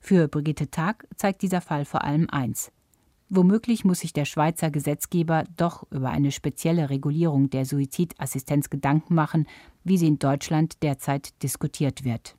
Für 0.00 0.26
Brigitte 0.26 0.72
Tag 0.72 1.06
zeigt 1.14 1.42
dieser 1.42 1.60
Fall 1.60 1.84
vor 1.84 2.02
allem 2.02 2.28
eins. 2.30 2.72
Womöglich 3.36 3.84
muss 3.84 3.98
sich 3.98 4.12
der 4.12 4.26
Schweizer 4.26 4.70
Gesetzgeber 4.70 5.42
doch 5.56 5.90
über 5.90 6.10
eine 6.10 6.30
spezielle 6.30 6.88
Regulierung 6.88 7.50
der 7.50 7.64
Suizidassistenz 7.64 8.70
Gedanken 8.70 9.16
machen, 9.16 9.48
wie 9.82 9.98
sie 9.98 10.06
in 10.06 10.20
Deutschland 10.20 10.84
derzeit 10.84 11.42
diskutiert 11.42 12.04
wird. 12.04 12.36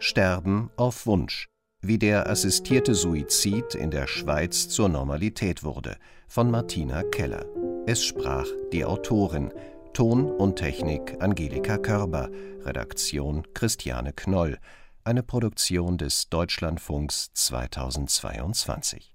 Sterben 0.00 0.68
auf 0.76 1.06
Wunsch. 1.06 1.46
Wie 1.80 1.96
der 1.96 2.28
assistierte 2.28 2.96
Suizid 2.96 3.76
in 3.76 3.92
der 3.92 4.08
Schweiz 4.08 4.68
zur 4.68 4.88
Normalität 4.88 5.62
wurde, 5.62 5.96
von 6.26 6.50
Martina 6.50 7.04
Keller. 7.04 7.46
Es 7.86 8.04
sprach 8.04 8.46
die 8.72 8.84
Autorin, 8.84 9.52
Ton 9.92 10.24
und 10.24 10.56
Technik 10.56 11.22
Angelika 11.22 11.78
Körber, 11.78 12.30
Redaktion 12.64 13.46
Christiane 13.54 14.12
Knoll, 14.12 14.58
eine 15.04 15.22
Produktion 15.22 15.98
des 15.98 16.28
Deutschlandfunks 16.28 17.30
2022 17.34 19.11